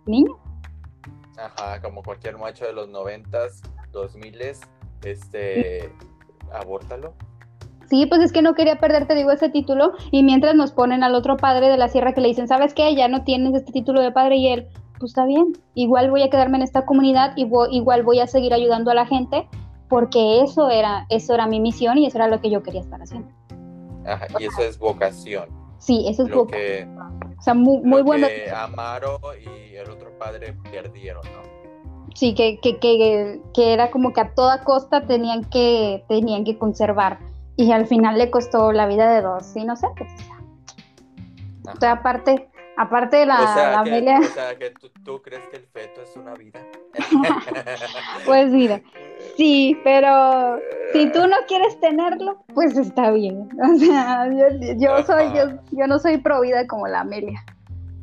[0.06, 0.36] niño.
[1.38, 3.62] Ajá, como cualquier macho de los noventas,
[3.92, 4.60] dos miles,
[5.04, 5.92] este,
[6.52, 7.14] abórtalo.
[7.88, 9.92] Sí, pues es que no quería perder, te digo, ese título.
[10.10, 12.94] Y mientras nos ponen al otro padre de la sierra que le dicen, ¿sabes qué?
[12.96, 14.36] Ya no tienes este título de padre.
[14.36, 14.68] Y él,
[14.98, 15.52] pues está bien.
[15.74, 19.06] Igual voy a quedarme en esta comunidad y igual voy a seguir ayudando a la
[19.06, 19.46] gente
[19.94, 23.00] porque eso era, eso era mi misión y eso era lo que yo quería estar
[23.00, 23.28] haciendo.
[24.04, 25.44] Ajá, y eso es vocación.
[25.78, 26.98] Sí, eso es vocación.
[27.38, 28.26] o sea, muy, muy bueno.
[28.26, 32.08] Que Amaro y el otro padre perdieron, ¿no?
[32.12, 36.58] Sí, que, que, que, que, era como que a toda costa tenían que, tenían que
[36.58, 37.20] conservar.
[37.56, 40.10] Y al final le costó la vida de dos y no sé, pues,
[41.72, 45.46] o sea, aparte, aparte de la, o sea, que, O sea, que tú, tú, crees
[45.48, 46.60] que el feto es una vida.
[48.26, 48.80] pues mira,
[49.36, 50.60] Sí, pero
[50.92, 53.48] si tú no quieres tenerlo, pues está bien.
[53.62, 54.28] O sea,
[54.76, 57.44] yo, soy, yo, yo no soy pro vida como la Amelia.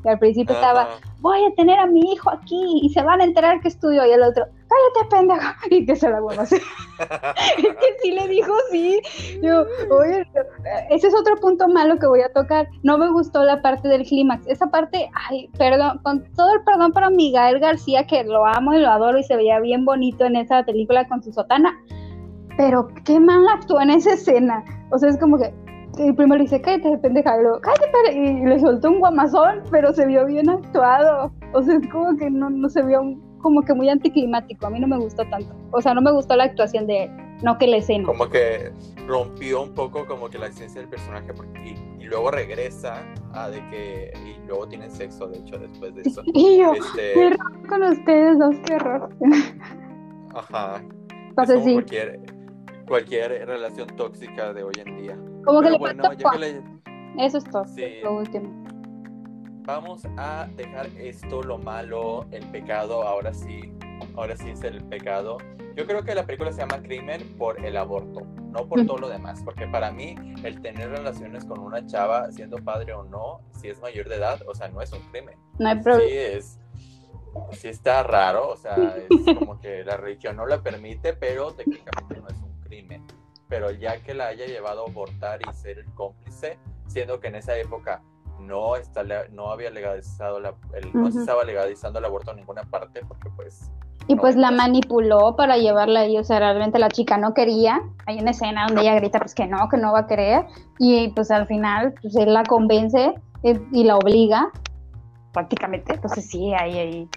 [0.03, 0.87] Y al principio estaba,
[1.19, 4.05] voy a tener a mi hijo aquí y se van a enterar que estudio.
[4.05, 5.51] Y el otro, cállate, pendejo.
[5.69, 6.55] Y que se la vuelva así.
[7.57, 9.01] es que sí le dijo sí.
[9.41, 10.27] Yo, oye,
[10.89, 12.67] ese es otro punto malo que voy a tocar.
[12.83, 14.47] No me gustó la parte del clímax.
[14.47, 18.79] Esa parte, ay, perdón, con todo el perdón para Miguel García, que lo amo y
[18.79, 21.77] lo adoro y se veía bien bonito en esa película con su sotana.
[22.57, 24.63] Pero qué mal actuó en esa escena.
[24.91, 25.53] O sea, es como que,
[26.03, 29.93] y primero le dice, cállate, pendeja, y luego, cállate, y le soltó un guamazón, pero
[29.93, 31.31] se vio bien actuado.
[31.53, 33.01] O sea, es como que no, no se vio
[33.41, 35.53] como que muy anticlimático, a mí no me gustó tanto.
[35.71, 37.11] O sea, no me gustó la actuación de él,
[37.43, 38.05] no que la escena.
[38.05, 38.71] Como que
[39.07, 43.65] rompió un poco como que la esencia del personaje porque, y, luego regresa a de
[43.69, 46.21] que, y luego tienen sexo, de hecho, después de eso.
[46.25, 47.13] Y yo, este...
[47.13, 49.09] qué horror con ustedes dos, qué horror.
[50.35, 50.81] Ajá.
[51.29, 51.73] Entonces, sí.
[51.73, 52.19] Cualquier,
[52.85, 55.17] cualquier relación tóxica de hoy en día.
[55.45, 56.03] Como que le bueno,
[57.17, 57.65] Eso es todo,
[58.03, 58.63] lo último.
[59.63, 63.73] Vamos a dejar esto, lo malo, el pecado, ahora sí,
[64.15, 65.37] ahora sí es el pecado.
[65.75, 68.21] Yo creo que la película se llama Crimen por el aborto,
[68.51, 72.57] no por todo lo demás, porque para mí el tener relaciones con una chava, siendo
[72.57, 75.37] padre o no, si es mayor de edad, o sea, no es un crimen.
[75.59, 76.09] No hay problema.
[76.09, 76.59] Sí es,
[77.51, 82.19] sí está raro, o sea, es como que la religión no la permite, pero técnicamente
[82.19, 83.05] no es un crimen
[83.51, 87.35] pero ya que la haya llevado a abortar y ser el cómplice, siendo que en
[87.35, 88.01] esa época
[88.39, 92.63] no, está, no había legalizado, la, el, no se estaba legalizando el aborto en ninguna
[92.63, 93.69] parte, porque pues...
[94.07, 98.19] Y pues la manipuló para llevarla ahí, o sea, realmente la chica no quería, hay
[98.19, 100.45] una escena donde ella grita pues que no, que no va a querer,
[100.79, 104.49] y pues al final pues él la convence eh, y la obliga,
[105.33, 107.09] prácticamente, entonces sí, ahí, ahí,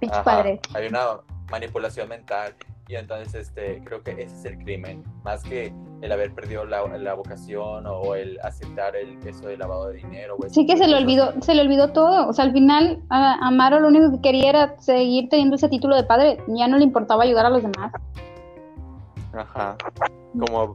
[0.00, 0.60] pinche padre.
[0.74, 1.20] Hay una
[1.50, 2.54] manipulación mental
[2.88, 6.86] y entonces este, creo que ese es el crimen, más que el haber perdido la,
[6.96, 10.38] la vocación o el aceptar el, eso de lavado de dinero.
[10.48, 12.28] sí que se le olvidó, se le olvidó todo.
[12.28, 15.96] O sea, al final a Amaro lo único que quería era seguir teniendo ese título
[15.96, 17.92] de padre, ya no le importaba ayudar a los demás.
[19.34, 19.76] Ajá,
[20.38, 20.72] como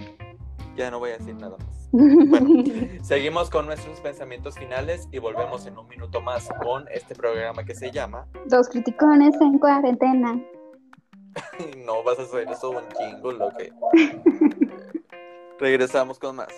[0.75, 1.89] ya no voy a decir nada más.
[1.93, 2.63] Bueno,
[3.03, 7.75] seguimos con nuestros pensamientos finales y volvemos en un minuto más con este programa que
[7.75, 10.41] se llama Dos criticones en cuarentena.
[11.85, 13.71] no vas a hacer eso un chingo, lo que.
[15.59, 16.53] Regresamos con más.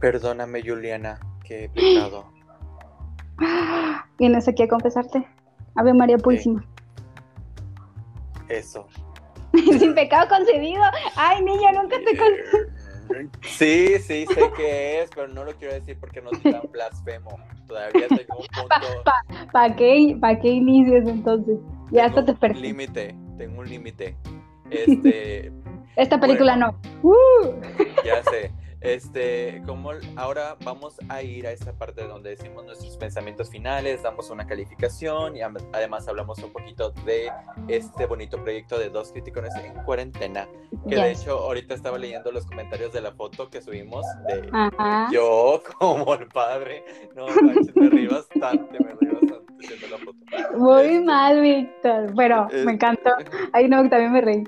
[0.00, 2.26] Perdóname, Juliana, que he pecado.
[4.18, 5.26] Vienes aquí a confesarte.
[5.74, 6.64] Ave María Purísima.
[8.48, 8.86] Eso.
[9.78, 10.82] Sin pecado concebido.
[11.16, 12.16] Ay, niña, nunca te
[13.42, 17.38] Sí, sí, sé que es, pero no lo quiero decir porque no soy tan blasfemo.
[17.66, 19.04] Todavía tengo un punto.
[19.04, 21.58] ¿Para pa, qué, pa qué inicios entonces?
[21.92, 22.60] Ya hasta te perdí.
[22.60, 24.16] límite, tengo un límite.
[24.70, 25.52] Este.
[25.94, 26.78] Esta película no.
[28.04, 28.52] Ya sé.
[28.80, 34.30] Este, como ahora vamos a ir a esa parte donde decimos nuestros pensamientos finales, damos
[34.30, 37.30] una calificación y además hablamos un poquito de
[37.68, 40.46] este bonito proyecto de dos críticos en cuarentena.
[40.88, 44.50] Que de hecho ahorita estaba leyendo los comentarios de la foto que subimos de
[45.10, 46.84] yo como el padre.
[47.14, 47.26] No,
[47.74, 50.58] me reí bastante, me reí bastante haciendo la foto.
[50.58, 53.10] Muy este, mal, Víctor, pero me encantó.
[53.52, 54.44] Ahí no, también me reí.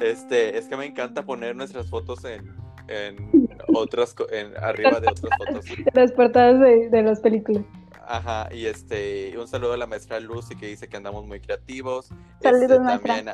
[0.00, 2.56] Este, es que me encanta poner nuestras fotos en
[2.90, 5.64] en otras, en, arriba de otras fotos.
[5.94, 7.64] Las portadas de, de las películas.
[8.06, 12.08] Ajá, y este, un saludo a la maestra Lucy que dice que andamos muy creativos.
[12.42, 13.30] Saludos, este, también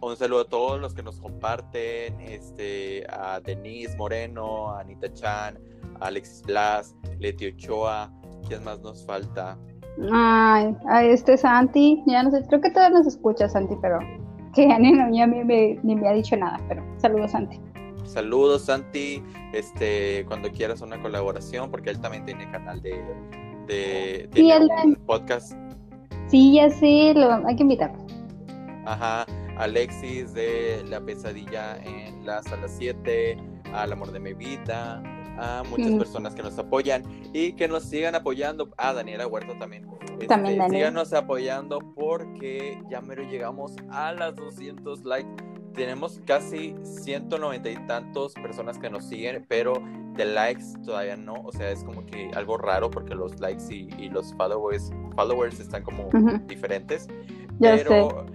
[0.00, 5.58] un saludo a todos los que nos comparten, este, a Denise Moreno, a Anita Chan,
[6.00, 8.12] a Alexis Blas, Leti Ochoa,
[8.46, 9.58] ¿quién más nos falta?
[10.12, 13.98] Ay, a este Santi, ya no sé, creo que todavía nos escucha Santi, pero
[14.54, 17.60] que ya ni, me, ni me ha dicho nada, pero saludos Santi.
[18.08, 19.22] Saludos, Santi.
[19.52, 23.04] Este, cuando quieras una colaboración, porque él también tiene canal de,
[23.66, 24.28] de,
[24.84, 25.52] un podcast.
[26.28, 27.98] Sí, ya sé, lo, hay que invitarlo.
[28.86, 29.26] Ajá,
[29.58, 33.36] Alexis de La Pesadilla en la Sala 7,
[33.74, 35.02] Al Amor de mi Vida,
[35.38, 37.02] a muchas personas que nos apoyan
[37.34, 38.70] y que nos sigan apoyando.
[38.78, 39.86] A Daniela Huerta también.
[40.26, 45.44] también este, Síganos apoyando porque ya mero llegamos a las 200 likes
[45.74, 49.74] tenemos casi 190 y tantos personas que nos siguen, pero
[50.16, 54.08] de likes todavía no, o sea, es como que algo raro porque los likes y,
[54.10, 56.08] los followers, followers están como
[56.46, 57.08] diferentes.
[57.60, 58.26] pero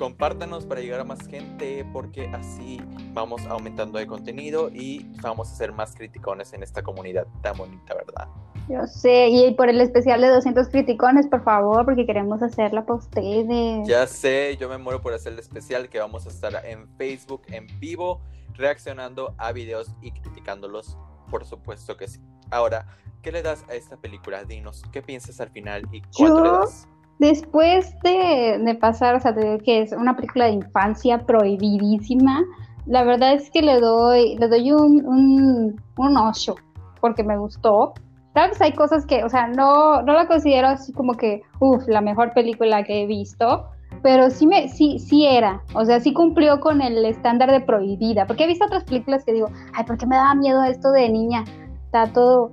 [0.00, 2.80] compártanos para llegar a más gente porque así
[3.12, 7.94] vamos aumentando el contenido y vamos a ser más criticones en esta comunidad tan bonita,
[7.94, 8.26] ¿verdad?
[8.70, 12.98] Yo sé, y por el especial de 200 criticones, por favor, porque queremos hacerla para
[12.98, 13.86] ustedes.
[13.86, 17.42] Ya sé, yo me muero por hacer el especial que vamos a estar en Facebook
[17.48, 18.22] en vivo,
[18.54, 20.96] reaccionando a videos y criticándolos,
[21.30, 22.20] por supuesto que sí.
[22.50, 22.86] Ahora,
[23.20, 24.44] ¿qué le das a esta película?
[24.44, 26.88] Dinos, ¿qué piensas al final y cuánto le das?
[27.20, 32.42] Después de, pasar, o sea, que es una película de infancia prohibidísima,
[32.86, 36.54] la verdad es que le doy, le doy un, un, un 8,
[37.00, 37.94] porque me gustó
[38.32, 41.86] Tal vez hay cosas que, o sea, no, no la considero así como que, uff,
[41.88, 43.66] la mejor película que he visto,
[44.02, 48.26] pero sí, me, sí, sí era, o sea, sí cumplió con el estándar de prohibida,
[48.26, 51.08] porque he visto otras películas que digo, ay, ¿por qué me daba miedo esto de
[51.08, 51.44] niña?
[51.86, 52.52] Está todo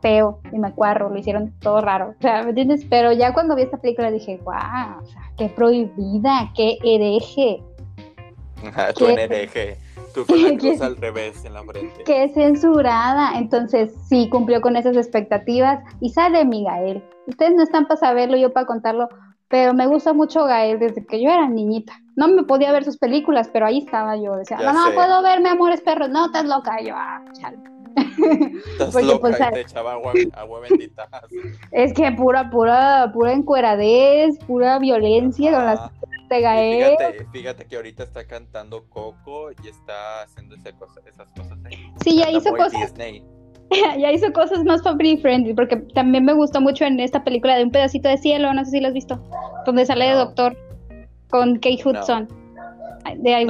[0.00, 2.84] feo y me acuerdo, lo hicieron todo raro, o sea, ¿me entiendes?
[2.88, 7.62] Pero ya cuando vi esta película dije, wow, o sea, qué prohibida, qué hereje.
[8.66, 9.78] Ajá, tú en hereje.
[10.14, 12.04] Tú con la cruz al revés en la frente.
[12.04, 13.38] Que censurada.
[13.38, 15.80] Entonces, sí, cumplió con esas expectativas.
[16.00, 17.02] Y sale mi Gael.
[17.26, 19.08] Ustedes no están para saberlo, yo para contarlo.
[19.48, 21.94] Pero me gusta mucho Gael desde que yo era niñita.
[22.16, 24.36] No me podía ver sus películas, pero ahí estaba yo.
[24.36, 26.10] Decía, no, no puedo verme Amores Perros.
[26.10, 26.80] No, estás loca.
[26.82, 27.58] yo, ah, chale.
[28.72, 31.08] Estás loca pues, te echaba agua, bendita.
[31.72, 35.90] Es que pura, pura, pura encueradez, pura violencia con las
[36.28, 41.90] Fíjate, fíjate que ahorita está cantando Coco y está haciendo esas cosas ahí.
[42.04, 42.92] Sí, ya hizo cosas.
[43.98, 47.64] ya hizo cosas más family friendly, porque también me gustó mucho en esta película de
[47.64, 49.22] Un pedacito de cielo, no sé si lo has visto,
[49.64, 50.56] donde sale de doctor
[51.30, 52.28] con Kate Hudson.
[53.16, 53.46] De ahí,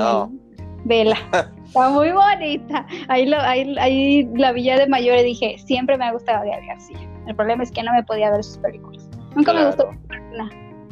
[0.89, 1.17] vela.
[1.67, 2.87] Está muy bonita.
[3.09, 6.67] Ahí, lo, ahí, ahí la villa de mayor y dije, siempre me ha gustado Gabriel
[6.67, 6.99] García.
[7.27, 9.09] El problema es que no me podía ver sus películas.
[9.37, 9.91] Nunca me gustó.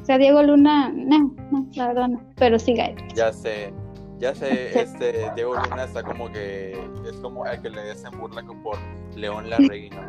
[0.06, 2.94] O sea, Diego Luna, no, no, la verdad no, pero sí Gael.
[3.16, 3.72] Ya sé,
[4.18, 8.44] ya sé, este, Diego Luna está como que, es como el que le hacen burla
[8.62, 8.78] por
[9.16, 10.08] León la Reina.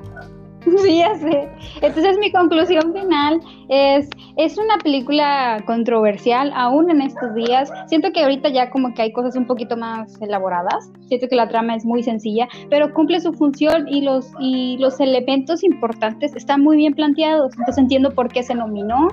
[0.84, 1.49] Sí, ya sé.
[1.82, 7.72] Entonces mi conclusión final es, es una película controversial aún en estos días.
[7.88, 10.91] Siento que ahorita ya como que hay cosas un poquito más elaboradas.
[11.07, 14.99] Siento que la trama es muy sencilla, pero cumple su función y los, y los
[14.99, 17.51] elementos importantes están muy bien planteados.
[17.57, 19.07] Entonces entiendo por qué se nominó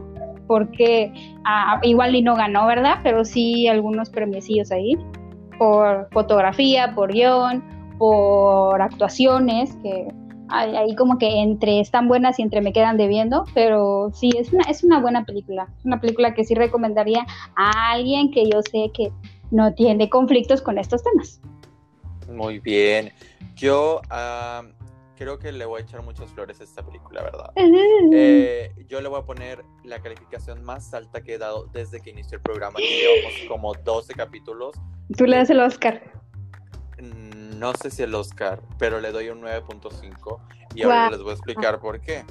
[0.47, 1.13] porque
[1.45, 2.99] ah, igual y no ganó, ¿verdad?
[3.03, 4.99] Pero sí algunos premiecillos ahí,
[5.59, 7.65] por fotografía, por guion,
[7.99, 10.09] por actuaciones, que
[10.61, 14.65] ahí como que entre están buenas y entre me quedan debiendo, pero sí, es una,
[14.65, 17.27] es una buena película, es una película que sí recomendaría
[17.57, 19.13] a alguien que yo sé que
[19.51, 21.41] no tiene conflictos con estos temas.
[22.29, 23.13] Muy bien.
[23.57, 24.01] Yo
[25.17, 27.53] creo que le voy a echar muchas flores a esta película, ¿verdad?
[28.13, 32.11] Eh, yo le voy a poner la calificación más alta que he dado desde que
[32.11, 34.75] inició el programa, que llevamos como 12 capítulos.
[35.17, 36.03] ¿Tú le das el Oscar?
[37.59, 40.39] No sé si el Oscar, pero le doy un 9.5
[40.75, 42.25] y ahora les voy a explicar por qué.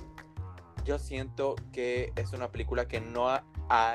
[0.85, 3.43] Yo siento que es una película que no ha,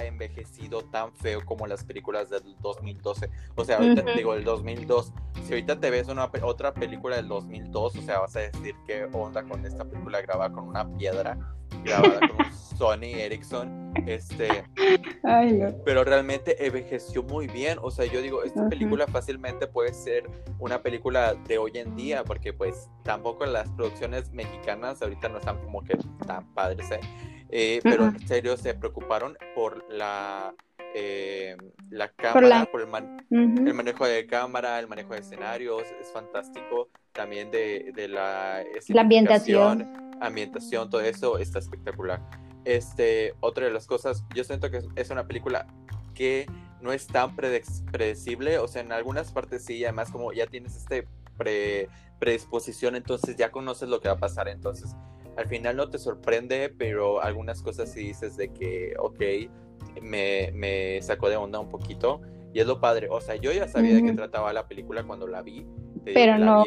[0.01, 3.31] envejecido tan feo como las películas del 2012.
[3.55, 5.13] O sea, ahorita te digo, el 2002
[5.49, 9.09] si ahorita te ves una otra película del 2002, o sea, vas a decir qué
[9.13, 11.39] onda con esta película grabada con una piedra,
[11.85, 14.65] grabada con un Sony Ericsson, este,
[15.85, 20.83] pero realmente envejeció muy bien, o sea, yo digo, esta película fácilmente puede ser una
[20.83, 25.83] película de hoy en día, porque pues tampoco las producciones mexicanas ahorita no están como
[25.83, 25.97] que
[26.27, 27.01] tan padres, ¿eh?
[27.51, 30.55] Eh, pero en serio se preocuparon por la
[30.95, 31.57] eh,
[31.91, 32.89] la cámara, por, el,
[33.75, 36.89] manejo de cámara, el manejo de escenarios, es fantástico.
[37.13, 40.17] También de, la, la ambientación.
[40.21, 42.21] Ambientación, todo eso está espectacular.
[42.65, 45.67] Este, otra de las cosas, yo siento que es una película
[46.15, 46.47] que
[46.81, 51.07] no es tan predecible, o sea, en algunas partes sí, además como ya tienes este
[52.19, 54.95] predisposición, entonces ya conoces lo que va a pasar, entonces
[55.39, 59.21] al final no te sorprende, pero algunas cosas sí dices de que, ok,
[60.03, 62.21] me, me sacó de onda un poquito.
[62.53, 65.29] Y es lo padre, o sea, yo ya sabía de qué trataba la película cuando
[65.29, 65.65] la vi.
[66.05, 66.65] Pero no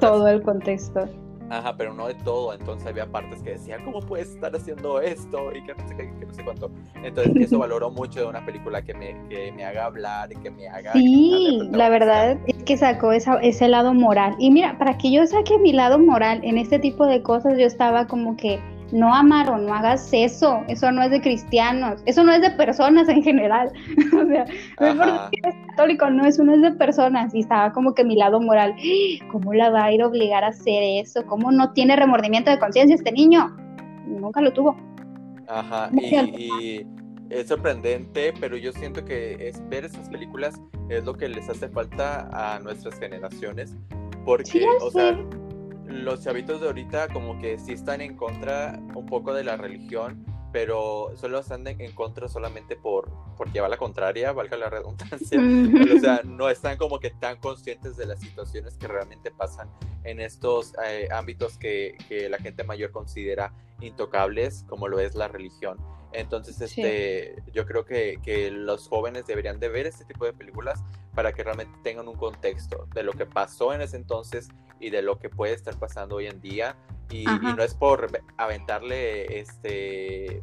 [0.00, 1.08] todo el contexto.
[1.50, 2.54] Ajá, pero no de todo.
[2.54, 5.50] Entonces había partes que decían, ¿cómo puedes estar haciendo esto?
[5.54, 6.70] Y que no sé, que no sé cuánto.
[7.02, 10.50] Entonces eso valoró mucho de una película que me, que me haga hablar y que
[10.50, 10.92] me haga...
[10.92, 14.34] Sí, la verdad es que sacó esa, ese lado moral.
[14.38, 17.66] Y mira, para que yo saque mi lado moral en este tipo de cosas, yo
[17.66, 18.60] estaba como que
[18.92, 23.08] no o no hagas eso, eso no es de cristianos, eso no es de personas
[23.08, 23.72] en general,
[24.12, 24.44] o sea,
[24.80, 28.04] no es porque eres católico, no, eso no es de personas, y estaba como que
[28.04, 28.74] mi lado moral,
[29.32, 31.24] ¿cómo la va a ir a obligar a hacer eso?
[31.26, 33.56] ¿Cómo no tiene remordimiento de conciencia este niño?
[34.06, 34.76] Nunca lo tuvo.
[35.48, 36.86] Ajá, y,
[37.30, 41.68] es sorprendente, pero yo siento que es, ver esas películas es lo que les hace
[41.68, 43.76] falta a nuestras generaciones,
[44.24, 45.18] porque, o sea
[45.86, 50.24] los chavitos de ahorita como que sí están en contra un poco de la religión,
[50.52, 55.38] pero solo están en contra solamente por, por llevar la contraria, valga la redundancia.
[55.96, 59.68] o sea, no están como que tan conscientes de las situaciones que realmente pasan
[60.04, 65.28] en estos eh, ámbitos que, que, la gente mayor considera intocables, como lo es la
[65.28, 65.78] religión.
[66.14, 70.82] Entonces, este, yo creo que, que, los jóvenes deberían de ver este tipo de películas
[71.14, 74.48] para que realmente tengan un contexto de lo que pasó en ese entonces
[74.80, 76.76] y de lo que puede estar pasando hoy en día.
[77.10, 78.08] Y, no es por
[78.38, 80.42] aventarle este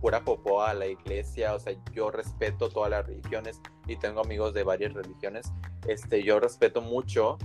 [0.00, 4.52] pura popó a la iglesia, o sea, yo respeto todas las religiones y tengo amigos
[4.52, 5.50] de varias religiones,
[5.88, 7.38] este, yo respeto mucho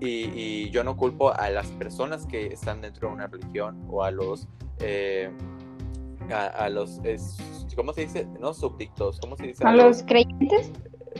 [0.00, 4.12] y, yo no culpo a las personas que están dentro de una religión o a
[4.12, 4.46] los,
[4.78, 5.32] eh,
[6.32, 7.00] a, los,
[7.74, 8.26] ¿cómo se dice?
[8.40, 9.64] No súbditos, ¿cómo se dice?
[9.64, 10.72] A, los, creyentes.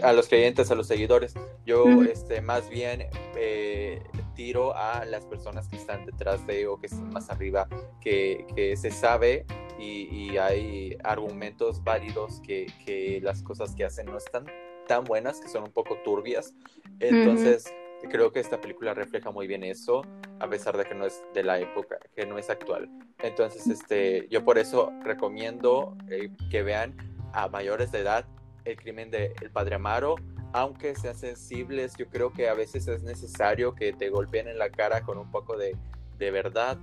[0.03, 1.35] A los creyentes, a los seguidores.
[1.65, 3.07] Yo, este, más bien,
[3.37, 4.03] eh,
[4.35, 7.69] tiro a las personas que están detrás de o que están más arriba,
[8.01, 9.47] que, que se sabe
[9.79, 14.47] y, hay argumentos válidos que, que, las cosas que hacen no están
[14.87, 16.55] tan buenas, que son un poco turbias.
[17.01, 17.73] Entonces,
[18.11, 20.03] creo que esta película refleja muy bien eso,
[20.41, 22.89] a pesar de que no es de la época, que no es actual.
[23.23, 26.97] Entonces, este, yo por eso recomiendo eh, que vean
[27.33, 28.27] a mayores de edad
[28.65, 30.17] el crimen de El Padre Amaro
[30.57, 34.71] aunque sean sensibles, yo creo que a veces es necesario que te golpeen en la
[34.71, 35.77] cara con un poco de,
[36.19, 36.79] verdad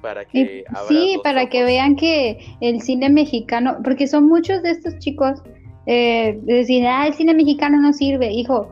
[0.00, 0.64] para que...
[0.88, 5.42] Sí, para que vean que el cine mexicano, porque son muchos de estos chicos,
[5.84, 8.70] eh, decir, ah, el cine mexicano no sirve, hijo,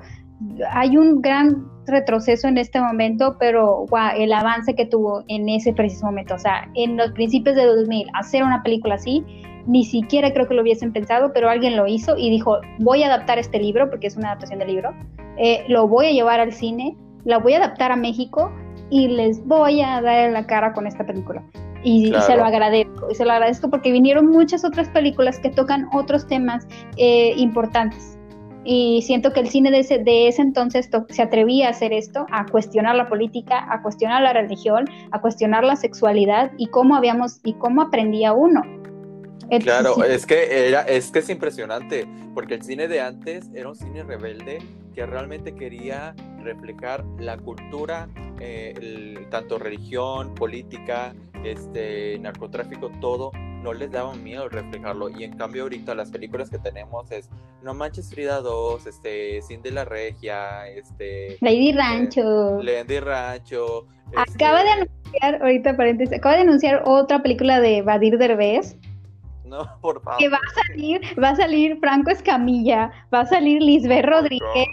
[0.71, 3.87] hay un gran retroceso en este momento, pero
[4.17, 8.09] el avance que tuvo en ese preciso momento, o sea, en los principios de 2000,
[8.15, 9.25] hacer una película así,
[9.67, 13.07] ni siquiera creo que lo hubiesen pensado, pero alguien lo hizo y dijo, voy a
[13.07, 14.95] adaptar este libro, porque es una adaptación del libro,
[15.37, 18.53] eh, lo voy a llevar al cine, la voy a adaptar a México
[18.91, 21.43] y les voy a dar la cara con esta película.
[21.83, 25.89] Y, se lo agradezco, y se lo agradezco porque vinieron muchas otras películas que tocan
[25.93, 26.67] otros temas
[26.99, 28.19] eh, importantes.
[28.65, 32.27] Y siento que el cine de ese, de ese entonces se atrevía a hacer esto,
[32.31, 37.41] a cuestionar la política, a cuestionar la religión, a cuestionar la sexualidad y cómo habíamos
[37.43, 38.63] y cómo aprendía uno.
[39.59, 43.75] Claro, es que era, es que es impresionante, porque el cine de antes era un
[43.75, 44.59] cine rebelde
[44.95, 48.09] que realmente quería reflejar la cultura,
[48.39, 51.15] eh, tanto religión, política,
[51.45, 53.33] este, narcotráfico, todo,
[53.63, 55.09] no les daba miedo reflejarlo.
[55.09, 57.29] Y en cambio ahorita las películas que tenemos es
[57.63, 61.37] No Manches Frida 2, este, Sin de la Regia, este...
[61.41, 62.63] Lady Rancho.
[62.63, 63.87] Lady Rancho.
[64.17, 68.77] Acaba de este anunciar, ahorita paréntesis, acaba de anunciar otra película de Badir Derbez
[69.51, 70.19] no, por favor.
[70.19, 74.69] Que va a salir, va a salir Franco Escamilla, va a salir Lisbeth Rodríguez.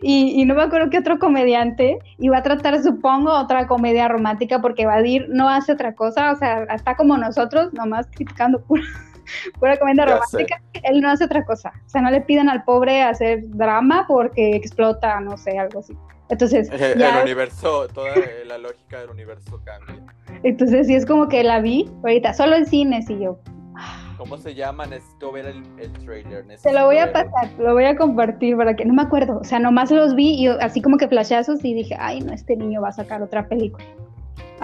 [0.00, 4.60] Y, no me acuerdo qué otro comediante, y va a tratar, supongo, otra comedia romántica,
[4.60, 8.82] porque Vadir no hace otra cosa, o sea, está como nosotros, nomás criticando pura,
[9.60, 13.02] pura comedia romántica, él no hace otra cosa, o sea, no le piden al pobre
[13.02, 15.96] hacer drama porque explota, no sé, algo así.
[16.28, 18.14] Entonces, el universo, toda
[18.46, 20.02] la lógica del universo cambia.
[20.42, 23.38] Entonces, sí es como que la vi ahorita, solo en cines, y yo,
[24.22, 24.86] ¿Cómo se llama?
[24.86, 26.46] Necesito ver el, el trailer.
[26.62, 29.38] Te lo voy a pasar, lo voy a compartir para que no me acuerdo.
[29.38, 32.54] O sea, nomás los vi y así como que flashazos y dije, ay, no, este
[32.54, 33.84] niño va a sacar otra película.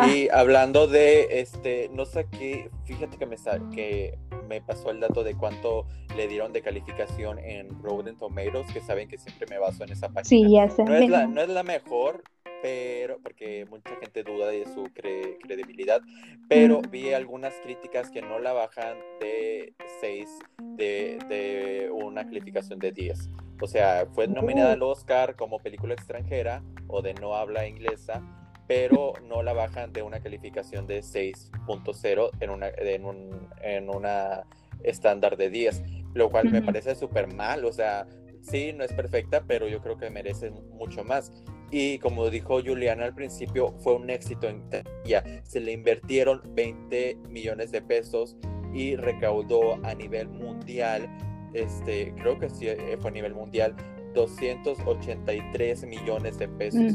[0.07, 0.39] Y ah.
[0.39, 3.37] hablando de este, no sé qué, fíjate que me,
[3.75, 4.17] que
[4.49, 5.87] me pasó el dato de cuánto
[6.17, 10.07] le dieron de calificación en Rotten Tomatoes, que saben que siempre me baso en esa
[10.07, 10.25] página.
[10.25, 10.85] Sí, ya sé.
[10.85, 12.23] No es la, no es la mejor,
[12.63, 16.01] pero porque mucha gente duda de su credibilidad,
[16.49, 20.39] pero vi algunas críticas que no la bajan de 6
[20.77, 23.31] de, de, una calificación de 10.
[23.61, 28.23] O sea, fue nominada al Oscar como película extranjera o de no habla inglesa,
[28.67, 34.45] pero no la bajan de una calificación de 6.0 en una, en, un, en una
[34.83, 35.83] estándar de 10,
[36.15, 38.07] lo cual me parece súper mal, o sea,
[38.43, 41.33] sí, no es perfecta, pero yo creo que merece mucho más.
[41.71, 45.23] Y como dijo Juliana al principio, fue un éxito en taquilla.
[45.45, 48.37] Se le invirtieron 20 millones de pesos
[48.73, 51.09] y recaudó a nivel mundial,
[51.55, 53.75] este, creo que sí eh, fue a nivel mundial,
[54.15, 56.95] 283 millones de pesos.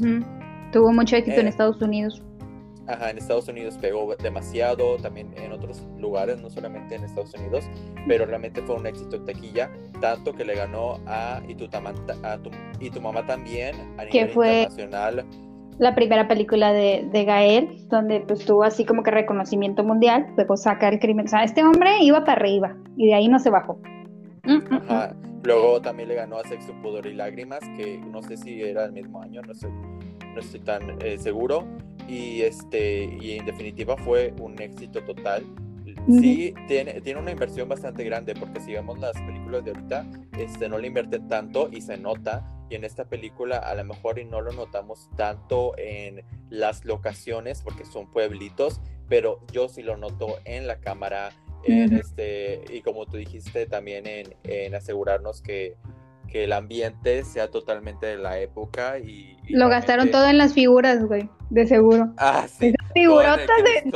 [0.72, 2.22] Tuvo mucho éxito en eh, Estados Unidos.
[2.88, 7.64] Ajá, en Estados Unidos pegó demasiado, también en otros lugares, no solamente en Estados Unidos,
[8.08, 12.38] pero realmente fue un éxito en taquilla, tanto que le ganó a Y tu, a
[12.38, 15.26] tu, y tu mamá también a nivel fue internacional.
[15.80, 20.56] La primera película de, de, Gael, donde pues tuvo así como que reconocimiento mundial, luego
[20.56, 21.26] saca el crimen.
[21.26, 23.80] O sea, este hombre iba para arriba y de ahí no se bajó.
[24.44, 25.14] Mm, mm, Ajá.
[25.14, 25.42] Mm.
[25.44, 28.94] Luego también le ganó a Sexo, Pudor y Lágrimas, que no sé si era el
[28.94, 29.68] mismo año, no sé
[30.34, 31.66] no estoy tan eh, seguro,
[32.08, 35.44] y este y en definitiva fue un éxito total.
[36.08, 40.06] Sí tiene, tiene una inversión bastante grande porque si vemos las películas de ahorita
[40.38, 44.20] este no le invierten tanto y se nota y en esta película a lo mejor
[44.20, 49.96] y no lo notamos tanto en las locaciones porque son pueblitos pero yo sí lo
[49.96, 51.32] noto en la cámara
[51.64, 55.78] en este y como tú dijiste también en, en asegurarnos que
[56.34, 59.38] que el ambiente sea totalmente de la época y...
[59.50, 62.12] Lo gastaron todo en las figuras, güey, de seguro.
[62.18, 62.74] Ah, sí.
[62.96, 63.94] Figurotas de...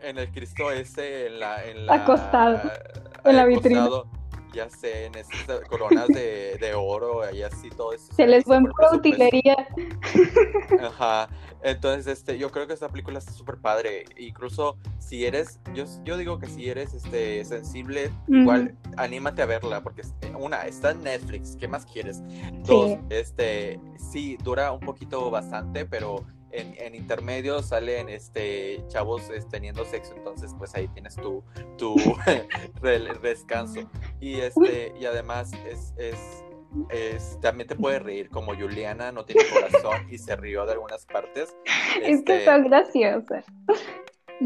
[0.00, 1.62] En el Cristo ese, en la...
[1.62, 2.58] En la acostado,
[3.22, 3.86] en la vitrina.
[4.54, 8.10] ya sé, en esas coronas de, de oro, y así todo eso.
[8.14, 9.68] Se les fue en utilería.
[10.82, 11.28] Ajá.
[11.62, 14.04] Entonces, este, yo creo que esta película está súper padre.
[14.16, 19.82] Incluso si eres, yo, yo digo que si eres este, sensible, igual anímate a verla,
[19.82, 20.02] porque
[20.38, 22.22] una, está en Netflix, ¿qué más quieres?
[22.64, 23.80] Dos, este,
[24.10, 30.54] sí, dura un poquito bastante, pero en, en intermedio salen este chavos teniendo sexo, entonces
[30.58, 31.42] pues ahí tienes tu,
[31.78, 31.96] tu
[33.22, 33.88] descanso.
[34.20, 36.16] Y este, y además es, es
[37.40, 41.54] también te puede reír, como Juliana no tiene corazón y se rió de algunas partes.
[42.02, 43.44] Es que este, son graciosas.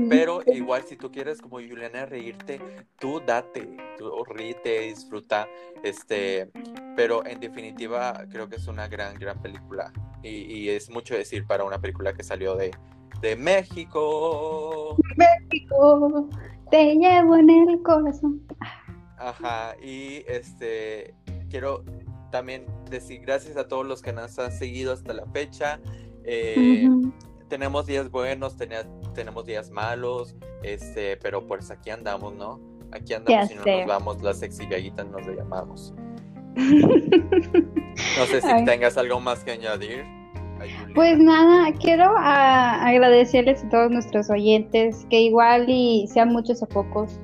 [0.08, 2.60] Pero igual si tú quieres como Juliana reírte,
[2.98, 5.48] tú date, tú ríete, disfruta,
[5.82, 6.50] este,
[6.96, 9.92] pero en definitiva creo que es una gran, gran película
[10.22, 12.72] y, es mucho decir para una película que salió de,
[13.20, 14.96] de México.
[15.16, 16.28] México,
[16.70, 18.42] te llevo en el corazón.
[19.18, 21.14] Ajá, y este,
[21.48, 21.84] quiero
[22.36, 25.80] también decir gracias a todos los que nos han seguido hasta la fecha.
[26.24, 26.86] Eh,
[27.48, 28.58] tenemos días buenos,
[29.14, 32.60] tenemos días malos, este, pero pues aquí andamos, ¿no?
[32.92, 35.94] Aquí andamos y no nos vamos, las sexy nos le llamamos.
[36.56, 40.04] no sé si tengas algo más que añadir.
[40.94, 46.66] Pues nada, quiero ah, agradecerles a todos nuestros oyentes, que igual y sean muchos o
[46.66, 47.18] pocos,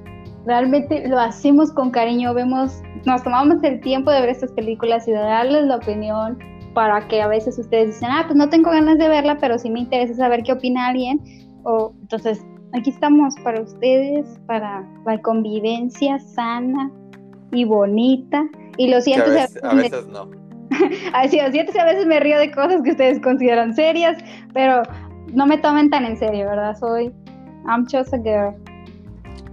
[0.46, 5.12] realmente lo hacemos con cariño, vemos, nos tomamos el tiempo de ver estas películas y
[5.12, 6.38] de darles la opinión
[6.74, 9.70] para que a veces ustedes dicen, ah, pues no tengo ganas de verla, pero sí
[9.70, 11.20] me interesa saber qué opina alguien.
[11.64, 16.90] O, entonces, aquí estamos para ustedes, para la convivencia sana
[17.52, 18.44] y bonita.
[18.78, 19.30] Y lo siento.
[19.30, 20.30] a veces, a veces no.
[21.12, 24.16] Así, lo siento si a veces me río de cosas que ustedes consideran serias,
[24.54, 24.82] pero
[25.34, 26.74] no me tomen tan en serio, ¿verdad?
[26.78, 27.12] Soy,
[27.66, 28.54] I'm just a girl.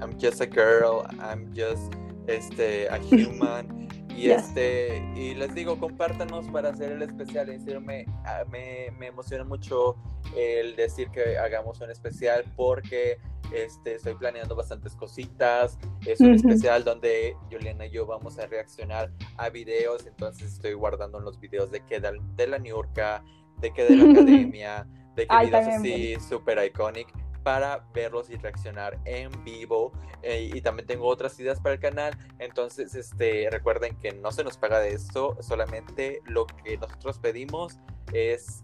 [0.02, 1.94] I'm just a girl, I'm just
[2.28, 3.88] este, a human.
[4.16, 7.50] Y este, y les digo, compártanos para hacer el especial.
[7.50, 9.96] En serio, me, ah, me, me, emociona mucho
[10.36, 13.18] el decir que hagamos un especial porque
[13.54, 15.78] este, estoy planeando bastantes cositas.
[16.06, 20.06] Es un especial donde Juliana y yo vamos a reaccionar a videos.
[20.06, 23.24] Entonces estoy guardando los videos de que de la New York,
[23.62, 24.86] de que de la academia,
[25.16, 27.08] de que videos así super iconic
[27.44, 29.92] para verlos y reaccionar en vivo.
[30.22, 32.18] Eh, y también tengo otras ideas para el canal.
[32.40, 35.38] Entonces, este, recuerden que no se nos paga de esto.
[35.42, 37.80] Solamente lo que nosotros pedimos
[38.14, 38.64] es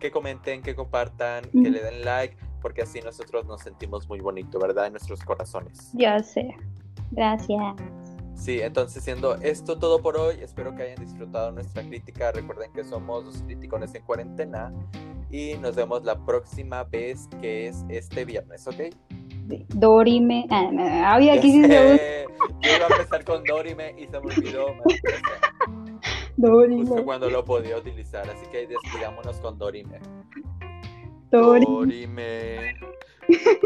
[0.00, 4.58] que comenten, que compartan, que le den like, porque así nosotros nos sentimos muy bonito,
[4.58, 4.86] ¿verdad?
[4.86, 5.90] En nuestros corazones.
[5.94, 6.54] Ya sé.
[7.12, 7.76] Gracias.
[8.36, 12.30] Sí, entonces siendo esto todo por hoy, espero que hayan disfrutado nuestra crítica.
[12.32, 14.72] Recuerden que somos los críticos en cuarentena
[15.30, 18.94] y nos vemos la próxima vez que es este viernes, ¿ok?
[19.68, 20.46] Dorime.
[20.50, 22.26] Ah, había aquí sí se
[22.60, 24.66] Yo iba a empezar con Dorime y se me olvidó.
[26.36, 26.86] Dorime.
[26.86, 29.98] Justo cuando lo podía utilizar, así que despidámonos con Dorime.
[31.30, 31.66] Dorime.
[31.66, 32.76] Dorime.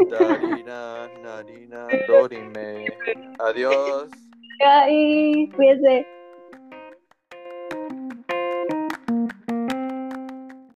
[0.09, 2.85] Darina, Narina, Dorime.
[3.39, 4.09] Adiós.
[4.63, 6.05] Ay, cuídese.